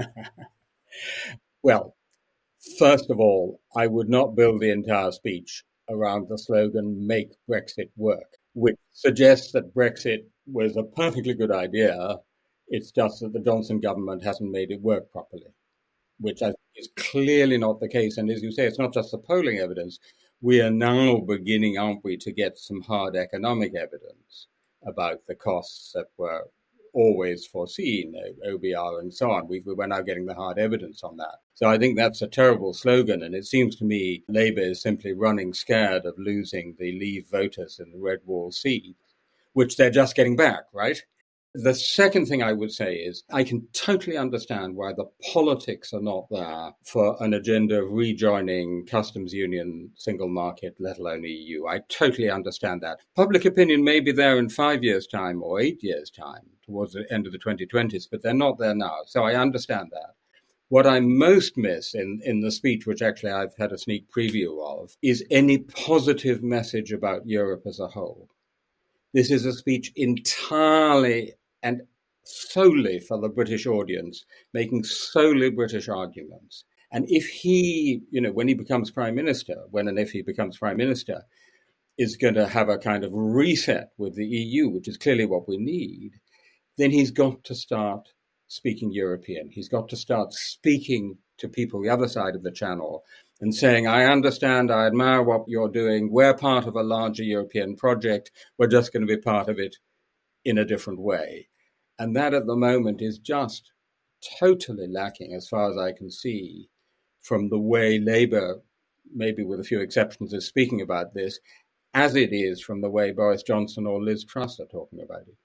well, 1.62 1.96
first 2.78 3.10
of 3.10 3.20
all, 3.20 3.60
I 3.76 3.86
would 3.86 4.08
not 4.08 4.34
build 4.36 4.60
the 4.60 4.70
entire 4.70 5.12
speech 5.12 5.64
around 5.88 6.28
the 6.28 6.38
slogan 6.38 7.06
Make 7.06 7.32
Brexit 7.48 7.90
Work, 7.96 8.38
which 8.54 8.76
suggests 8.92 9.52
that 9.52 9.74
Brexit 9.74 10.24
was 10.46 10.76
a 10.76 10.82
perfectly 10.82 11.34
good 11.34 11.52
idea. 11.52 12.16
It's 12.68 12.92
just 12.92 13.20
that 13.20 13.32
the 13.32 13.40
Johnson 13.40 13.80
government 13.80 14.24
hasn't 14.24 14.50
made 14.50 14.70
it 14.70 14.80
work 14.80 15.10
properly, 15.10 15.52
which 16.18 16.40
is 16.76 16.88
clearly 16.96 17.58
not 17.58 17.80
the 17.80 17.88
case. 17.88 18.16
And 18.16 18.30
as 18.30 18.42
you 18.42 18.52
say, 18.52 18.66
it's 18.66 18.78
not 18.78 18.94
just 18.94 19.10
the 19.10 19.18
polling 19.18 19.58
evidence 19.58 19.98
we 20.42 20.60
are 20.62 20.70
now 20.70 21.18
beginning, 21.18 21.76
aren't 21.76 22.02
we, 22.02 22.16
to 22.16 22.32
get 22.32 22.58
some 22.58 22.80
hard 22.82 23.14
economic 23.14 23.74
evidence 23.74 24.46
about 24.86 25.18
the 25.26 25.34
costs 25.34 25.92
that 25.92 26.06
were 26.16 26.48
always 26.92 27.46
foreseen, 27.46 28.14
uh, 28.16 28.48
OBR 28.50 29.00
and 29.00 29.12
so 29.12 29.30
on. 29.30 29.48
We, 29.48 29.60
we're 29.60 29.86
now 29.86 30.00
getting 30.00 30.26
the 30.26 30.34
hard 30.34 30.58
evidence 30.58 31.02
on 31.02 31.16
that. 31.18 31.36
So 31.54 31.68
I 31.68 31.78
think 31.78 31.96
that's 31.96 32.22
a 32.22 32.26
terrible 32.26 32.72
slogan. 32.72 33.22
And 33.22 33.34
it 33.34 33.46
seems 33.46 33.76
to 33.76 33.84
me 33.84 34.22
Labour 34.28 34.62
is 34.62 34.82
simply 34.82 35.12
running 35.12 35.52
scared 35.52 36.06
of 36.06 36.18
losing 36.18 36.74
the 36.78 36.92
Leave 36.92 37.26
voters 37.30 37.80
in 37.80 37.90
the 37.90 37.98
Red 37.98 38.20
Wall 38.26 38.50
seat, 38.50 38.96
which 39.52 39.76
they're 39.76 39.90
just 39.90 40.16
getting 40.16 40.36
back, 40.36 40.64
right? 40.72 41.02
The 41.56 41.74
second 41.74 42.26
thing 42.26 42.44
I 42.44 42.52
would 42.52 42.70
say 42.70 42.94
is 42.94 43.24
I 43.32 43.42
can 43.42 43.66
totally 43.72 44.16
understand 44.16 44.76
why 44.76 44.92
the 44.92 45.10
politics 45.32 45.92
are 45.92 46.00
not 46.00 46.28
there 46.30 46.70
for 46.84 47.20
an 47.20 47.34
agenda 47.34 47.82
of 47.82 47.90
rejoining 47.90 48.86
customs 48.86 49.32
union, 49.32 49.90
single 49.96 50.28
market, 50.28 50.76
let 50.78 50.98
alone 50.98 51.24
EU. 51.24 51.66
I 51.66 51.80
totally 51.88 52.30
understand 52.30 52.82
that. 52.82 53.00
Public 53.16 53.46
opinion 53.46 53.82
may 53.82 53.98
be 53.98 54.12
there 54.12 54.38
in 54.38 54.48
five 54.48 54.84
years' 54.84 55.08
time 55.08 55.42
or 55.42 55.58
eight 55.58 55.82
years' 55.82 56.08
time 56.08 56.50
towards 56.64 56.92
the 56.92 57.04
end 57.12 57.26
of 57.26 57.32
the 57.32 57.38
2020s, 57.40 58.06
but 58.08 58.22
they're 58.22 58.32
not 58.32 58.58
there 58.58 58.76
now. 58.76 58.98
So 59.06 59.24
I 59.24 59.34
understand 59.34 59.88
that. 59.90 60.14
What 60.68 60.86
I 60.86 61.00
most 61.00 61.56
miss 61.56 61.94
in, 61.94 62.20
in 62.24 62.42
the 62.42 62.52
speech, 62.52 62.86
which 62.86 63.02
actually 63.02 63.32
I've 63.32 63.56
had 63.58 63.72
a 63.72 63.78
sneak 63.78 64.08
preview 64.08 64.64
of, 64.64 64.96
is 65.02 65.24
any 65.32 65.58
positive 65.58 66.44
message 66.44 66.92
about 66.92 67.26
Europe 67.26 67.62
as 67.66 67.80
a 67.80 67.88
whole. 67.88 68.28
This 69.12 69.32
is 69.32 69.44
a 69.44 69.52
speech 69.52 69.90
entirely 69.96 71.34
and 71.62 71.82
solely 72.24 73.00
for 73.00 73.20
the 73.20 73.28
British 73.28 73.66
audience, 73.66 74.24
making 74.52 74.84
solely 74.84 75.50
British 75.50 75.88
arguments. 75.88 76.64
And 76.92 77.04
if 77.08 77.28
he, 77.28 78.02
you 78.10 78.20
know, 78.20 78.32
when 78.32 78.48
he 78.48 78.54
becomes 78.54 78.90
prime 78.90 79.14
minister, 79.14 79.56
when 79.70 79.88
and 79.88 79.98
if 79.98 80.10
he 80.10 80.22
becomes 80.22 80.58
prime 80.58 80.76
minister, 80.76 81.22
is 81.98 82.16
going 82.16 82.34
to 82.34 82.48
have 82.48 82.68
a 82.68 82.78
kind 82.78 83.04
of 83.04 83.12
reset 83.12 83.90
with 83.98 84.14
the 84.14 84.26
EU, 84.26 84.68
which 84.68 84.88
is 84.88 84.96
clearly 84.96 85.26
what 85.26 85.46
we 85.46 85.58
need, 85.58 86.12
then 86.78 86.90
he's 86.90 87.10
got 87.10 87.44
to 87.44 87.54
start 87.54 88.08
speaking 88.48 88.90
European. 88.90 89.50
He's 89.50 89.68
got 89.68 89.88
to 89.90 89.96
start 89.96 90.32
speaking 90.32 91.18
to 91.38 91.48
people 91.48 91.82
the 91.82 91.90
other 91.90 92.08
side 92.08 92.34
of 92.34 92.42
the 92.42 92.50
channel 92.50 93.04
and 93.40 93.54
saying, 93.54 93.86
I 93.86 94.04
understand, 94.04 94.70
I 94.70 94.86
admire 94.86 95.22
what 95.22 95.44
you're 95.46 95.68
doing. 95.68 96.10
We're 96.10 96.34
part 96.34 96.66
of 96.66 96.74
a 96.74 96.82
larger 96.82 97.22
European 97.22 97.76
project. 97.76 98.30
We're 98.58 98.66
just 98.66 98.92
going 98.92 99.06
to 99.06 99.16
be 99.16 99.20
part 99.20 99.48
of 99.48 99.58
it 99.58 99.76
in 100.44 100.58
a 100.58 100.64
different 100.64 101.00
way. 101.00 101.49
And 102.00 102.16
that 102.16 102.32
at 102.32 102.46
the 102.46 102.56
moment 102.56 103.02
is 103.02 103.18
just 103.18 103.72
totally 104.38 104.88
lacking, 104.88 105.34
as 105.34 105.46
far 105.46 105.70
as 105.70 105.76
I 105.76 105.92
can 105.92 106.10
see, 106.10 106.70
from 107.20 107.50
the 107.50 107.58
way 107.58 107.98
Labour, 107.98 108.62
maybe 109.14 109.44
with 109.44 109.60
a 109.60 109.64
few 109.64 109.80
exceptions, 109.80 110.32
is 110.32 110.46
speaking 110.46 110.80
about 110.80 111.12
this, 111.12 111.38
as 111.92 112.16
it 112.16 112.32
is 112.32 112.62
from 112.62 112.80
the 112.80 112.88
way 112.88 113.12
Boris 113.12 113.42
Johnson 113.42 113.86
or 113.86 114.02
Liz 114.02 114.24
Truss 114.24 114.58
are 114.60 114.66
talking 114.66 115.02
about 115.02 115.28
it. 115.28 115.36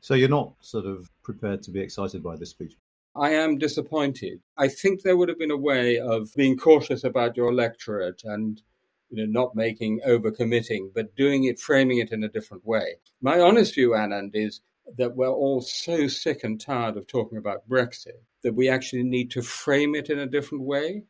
So 0.00 0.14
you're 0.14 0.30
not 0.30 0.54
sort 0.62 0.86
of 0.86 1.10
prepared 1.22 1.62
to 1.64 1.70
be 1.70 1.80
excited 1.80 2.22
by 2.22 2.36
this 2.36 2.50
speech? 2.50 2.76
I 3.14 3.32
am 3.32 3.58
disappointed. 3.58 4.40
I 4.56 4.68
think 4.68 5.02
there 5.02 5.18
would 5.18 5.28
have 5.28 5.38
been 5.38 5.50
a 5.50 5.56
way 5.56 5.98
of 5.98 6.32
being 6.34 6.56
cautious 6.56 7.04
about 7.04 7.36
your 7.36 7.50
electorate 7.50 8.22
and 8.24 8.62
you 9.10 9.18
know, 9.18 9.30
not 9.30 9.54
making 9.54 10.00
overcommitting, 10.08 10.94
but 10.94 11.14
doing 11.14 11.44
it, 11.44 11.60
framing 11.60 11.98
it 11.98 12.10
in 12.10 12.24
a 12.24 12.28
different 12.28 12.64
way. 12.64 12.94
My 13.20 13.38
honest 13.38 13.74
view, 13.74 13.90
Anand, 13.90 14.30
is 14.32 14.62
that 14.96 15.16
we're 15.16 15.28
all 15.28 15.60
so 15.60 16.06
sick 16.06 16.44
and 16.44 16.60
tired 16.60 16.96
of 16.96 17.06
talking 17.06 17.38
about 17.38 17.68
Brexit 17.68 18.20
that 18.42 18.54
we 18.54 18.68
actually 18.68 19.02
need 19.02 19.30
to 19.32 19.42
frame 19.42 19.94
it 19.94 20.10
in 20.10 20.18
a 20.18 20.26
different 20.26 20.64
way. 20.64 21.02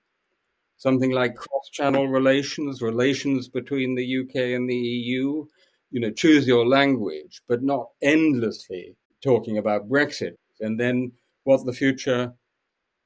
Something 0.77 1.11
like 1.11 1.37
cross 1.37 1.69
channel 1.71 2.09
relations, 2.09 2.83
relations 2.83 3.49
between 3.49 3.95
the 3.95 4.21
UK 4.21 4.57
and 4.57 4.69
the 4.69 4.77
EU. 4.77 5.47
You 5.91 6.01
know, 6.01 6.11
choose 6.11 6.47
your 6.47 6.67
language, 6.67 7.43
but 7.49 7.63
not 7.63 7.89
endlessly 8.03 8.97
talking 9.23 9.59
about 9.59 9.89
Brexit 9.89 10.37
and 10.61 10.79
then 10.79 11.13
what 11.45 11.65
the 11.65 11.73
future 11.73 12.33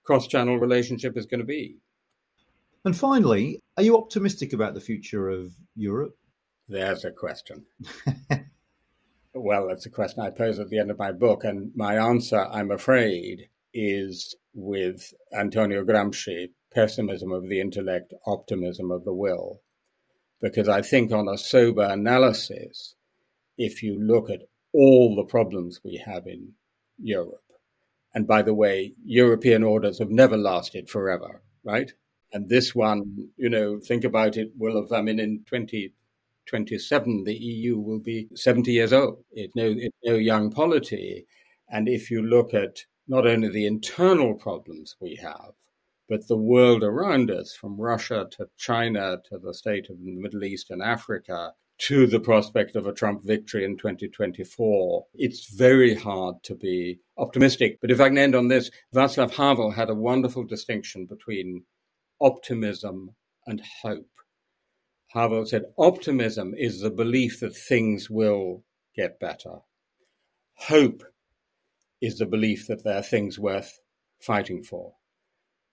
cross 0.04 0.26
channel 0.26 0.58
relationship 0.58 1.16
is 1.16 1.26
going 1.26 1.40
to 1.40 1.46
be. 1.46 1.76
And 2.84 2.96
finally, 2.96 3.60
are 3.76 3.82
you 3.82 3.96
optimistic 3.96 4.52
about 4.52 4.74
the 4.74 4.80
future 4.80 5.28
of 5.28 5.52
Europe? 5.74 6.16
There's 6.68 7.04
a 7.04 7.10
question. 7.10 7.66
Well, 9.40 9.68
that's 9.68 9.86
a 9.86 9.90
question 9.90 10.20
I 10.20 10.30
pose 10.30 10.58
at 10.58 10.68
the 10.68 10.80
end 10.80 10.90
of 10.90 10.98
my 10.98 11.12
book. 11.12 11.44
And 11.44 11.70
my 11.74 11.96
answer, 11.96 12.46
I'm 12.50 12.70
afraid, 12.70 13.48
is 13.72 14.34
with 14.52 15.14
Antonio 15.32 15.84
Gramsci 15.84 16.50
pessimism 16.74 17.32
of 17.32 17.48
the 17.48 17.60
intellect, 17.60 18.12
optimism 18.26 18.90
of 18.90 19.04
the 19.04 19.12
will. 19.12 19.60
Because 20.40 20.68
I 20.68 20.82
think, 20.82 21.12
on 21.12 21.28
a 21.28 21.38
sober 21.38 21.84
analysis, 21.84 22.94
if 23.56 23.82
you 23.82 23.98
look 24.00 24.28
at 24.28 24.42
all 24.72 25.16
the 25.16 25.24
problems 25.24 25.80
we 25.84 26.02
have 26.04 26.26
in 26.26 26.54
Europe, 26.98 27.44
and 28.14 28.26
by 28.26 28.42
the 28.42 28.54
way, 28.54 28.94
European 29.04 29.62
orders 29.62 29.98
have 29.98 30.10
never 30.10 30.36
lasted 30.36 30.88
forever, 30.88 31.42
right? 31.64 31.92
And 32.32 32.48
this 32.48 32.74
one, 32.74 33.28
you 33.36 33.48
know, 33.48 33.78
think 33.78 34.04
about 34.04 34.36
it, 34.36 34.52
will 34.56 34.80
have, 34.80 34.92
I 34.92 35.02
mean, 35.02 35.18
in 35.20 35.44
2027, 36.48 37.24
the 37.24 37.34
EU 37.34 37.78
will 37.78 37.98
be 37.98 38.28
70 38.34 38.72
years 38.72 38.92
old. 38.92 39.22
It's 39.32 39.54
no, 39.54 39.74
it's 39.76 39.96
no 40.04 40.14
young 40.14 40.50
polity. 40.50 41.26
And 41.70 41.88
if 41.88 42.10
you 42.10 42.22
look 42.22 42.54
at 42.54 42.84
not 43.06 43.26
only 43.26 43.48
the 43.48 43.66
internal 43.66 44.34
problems 44.34 44.96
we 45.00 45.14
have, 45.16 45.52
but 46.08 46.26
the 46.26 46.36
world 46.36 46.82
around 46.82 47.30
us, 47.30 47.54
from 47.54 47.78
Russia 47.78 48.26
to 48.32 48.48
China 48.56 49.18
to 49.28 49.38
the 49.38 49.52
state 49.52 49.90
of 49.90 49.98
the 50.02 50.16
Middle 50.16 50.44
East 50.44 50.70
and 50.70 50.82
Africa, 50.82 51.52
to 51.78 52.06
the 52.06 52.18
prospect 52.18 52.76
of 52.76 52.86
a 52.86 52.92
Trump 52.92 53.22
victory 53.24 53.64
in 53.64 53.76
2024, 53.76 55.06
it's 55.14 55.54
very 55.54 55.94
hard 55.94 56.42
to 56.42 56.54
be 56.54 56.98
optimistic. 57.18 57.78
But 57.80 57.90
if 57.90 58.00
I 58.00 58.08
can 58.08 58.18
end 58.18 58.34
on 58.34 58.48
this, 58.48 58.70
Václav 58.94 59.30
Havel 59.32 59.70
had 59.70 59.90
a 59.90 59.94
wonderful 59.94 60.44
distinction 60.44 61.06
between 61.06 61.62
optimism 62.20 63.14
and 63.46 63.62
hope. 63.82 64.08
Havel 65.08 65.46
said, 65.46 65.72
optimism 65.78 66.54
is 66.56 66.80
the 66.80 66.90
belief 66.90 67.40
that 67.40 67.56
things 67.56 68.10
will 68.10 68.64
get 68.94 69.18
better. 69.18 69.60
Hope 70.54 71.02
is 72.00 72.18
the 72.18 72.26
belief 72.26 72.66
that 72.66 72.84
there 72.84 72.98
are 72.98 73.02
things 73.02 73.38
worth 73.38 73.80
fighting 74.20 74.62
for. 74.62 74.94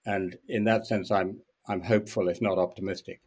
And 0.05 0.37
in 0.47 0.63
that 0.65 0.85
sense, 0.87 1.11
I'm, 1.11 1.41
I'm 1.67 1.81
hopeful, 1.81 2.29
if 2.29 2.41
not 2.41 2.57
optimistic. 2.57 3.21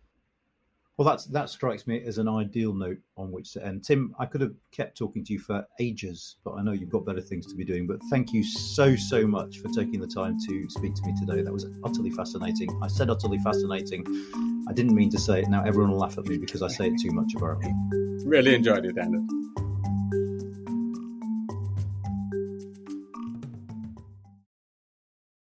Well, 0.99 1.07
that's 1.07 1.27
that 1.27 1.49
strikes 1.49 1.87
me 1.87 2.03
as 2.05 2.19
an 2.19 2.29
ideal 2.29 2.75
note 2.75 2.99
on 3.17 3.31
which 3.31 3.53
to 3.53 3.65
end. 3.65 3.85
Tim, 3.85 4.17
I 4.19 4.27
could 4.27 4.41
have 4.41 4.53
kept 4.73 4.99
talking 4.99 5.25
to 5.27 5.33
you 5.33 5.39
for 5.39 5.65
ages, 5.79 6.37
but 6.45 6.55
I 6.55 6.63
know 6.63 6.73
you've 6.73 6.91
got 6.91 7.07
better 7.07 7.21
things 7.21 7.47
to 7.47 7.55
be 7.55 7.65
doing. 7.65 7.87
But 7.87 8.01
thank 8.11 8.33
you 8.33 8.43
so 8.43 8.97
so 8.97 9.25
much 9.25 9.61
for 9.61 9.69
taking 9.69 10.01
the 10.01 10.09
time 10.09 10.37
to 10.49 10.69
speak 10.69 10.97
to 10.97 11.03
me 11.07 11.15
today. 11.17 11.43
That 11.43 11.53
was 11.53 11.67
utterly 11.85 12.11
fascinating. 12.11 12.69
I 12.83 12.89
said 12.89 13.11
utterly 13.11 13.39
fascinating. 13.39 14.05
I 14.69 14.73
didn't 14.73 14.97
mean 14.97 15.09
to 15.11 15.19
say 15.19 15.43
it. 15.43 15.49
Now 15.49 15.63
everyone 15.65 15.93
will 15.93 16.01
laugh 16.01 16.19
at 16.19 16.27
me 16.27 16.37
because 16.37 16.63
I 16.63 16.69
say 16.69 16.89
it 16.89 17.01
too 17.01 17.13
much, 17.13 17.33
apparently. 17.37 17.73
Really 18.27 18.57
enjoyed 18.57 18.85
it, 18.85 18.97
Anand. 18.97 19.29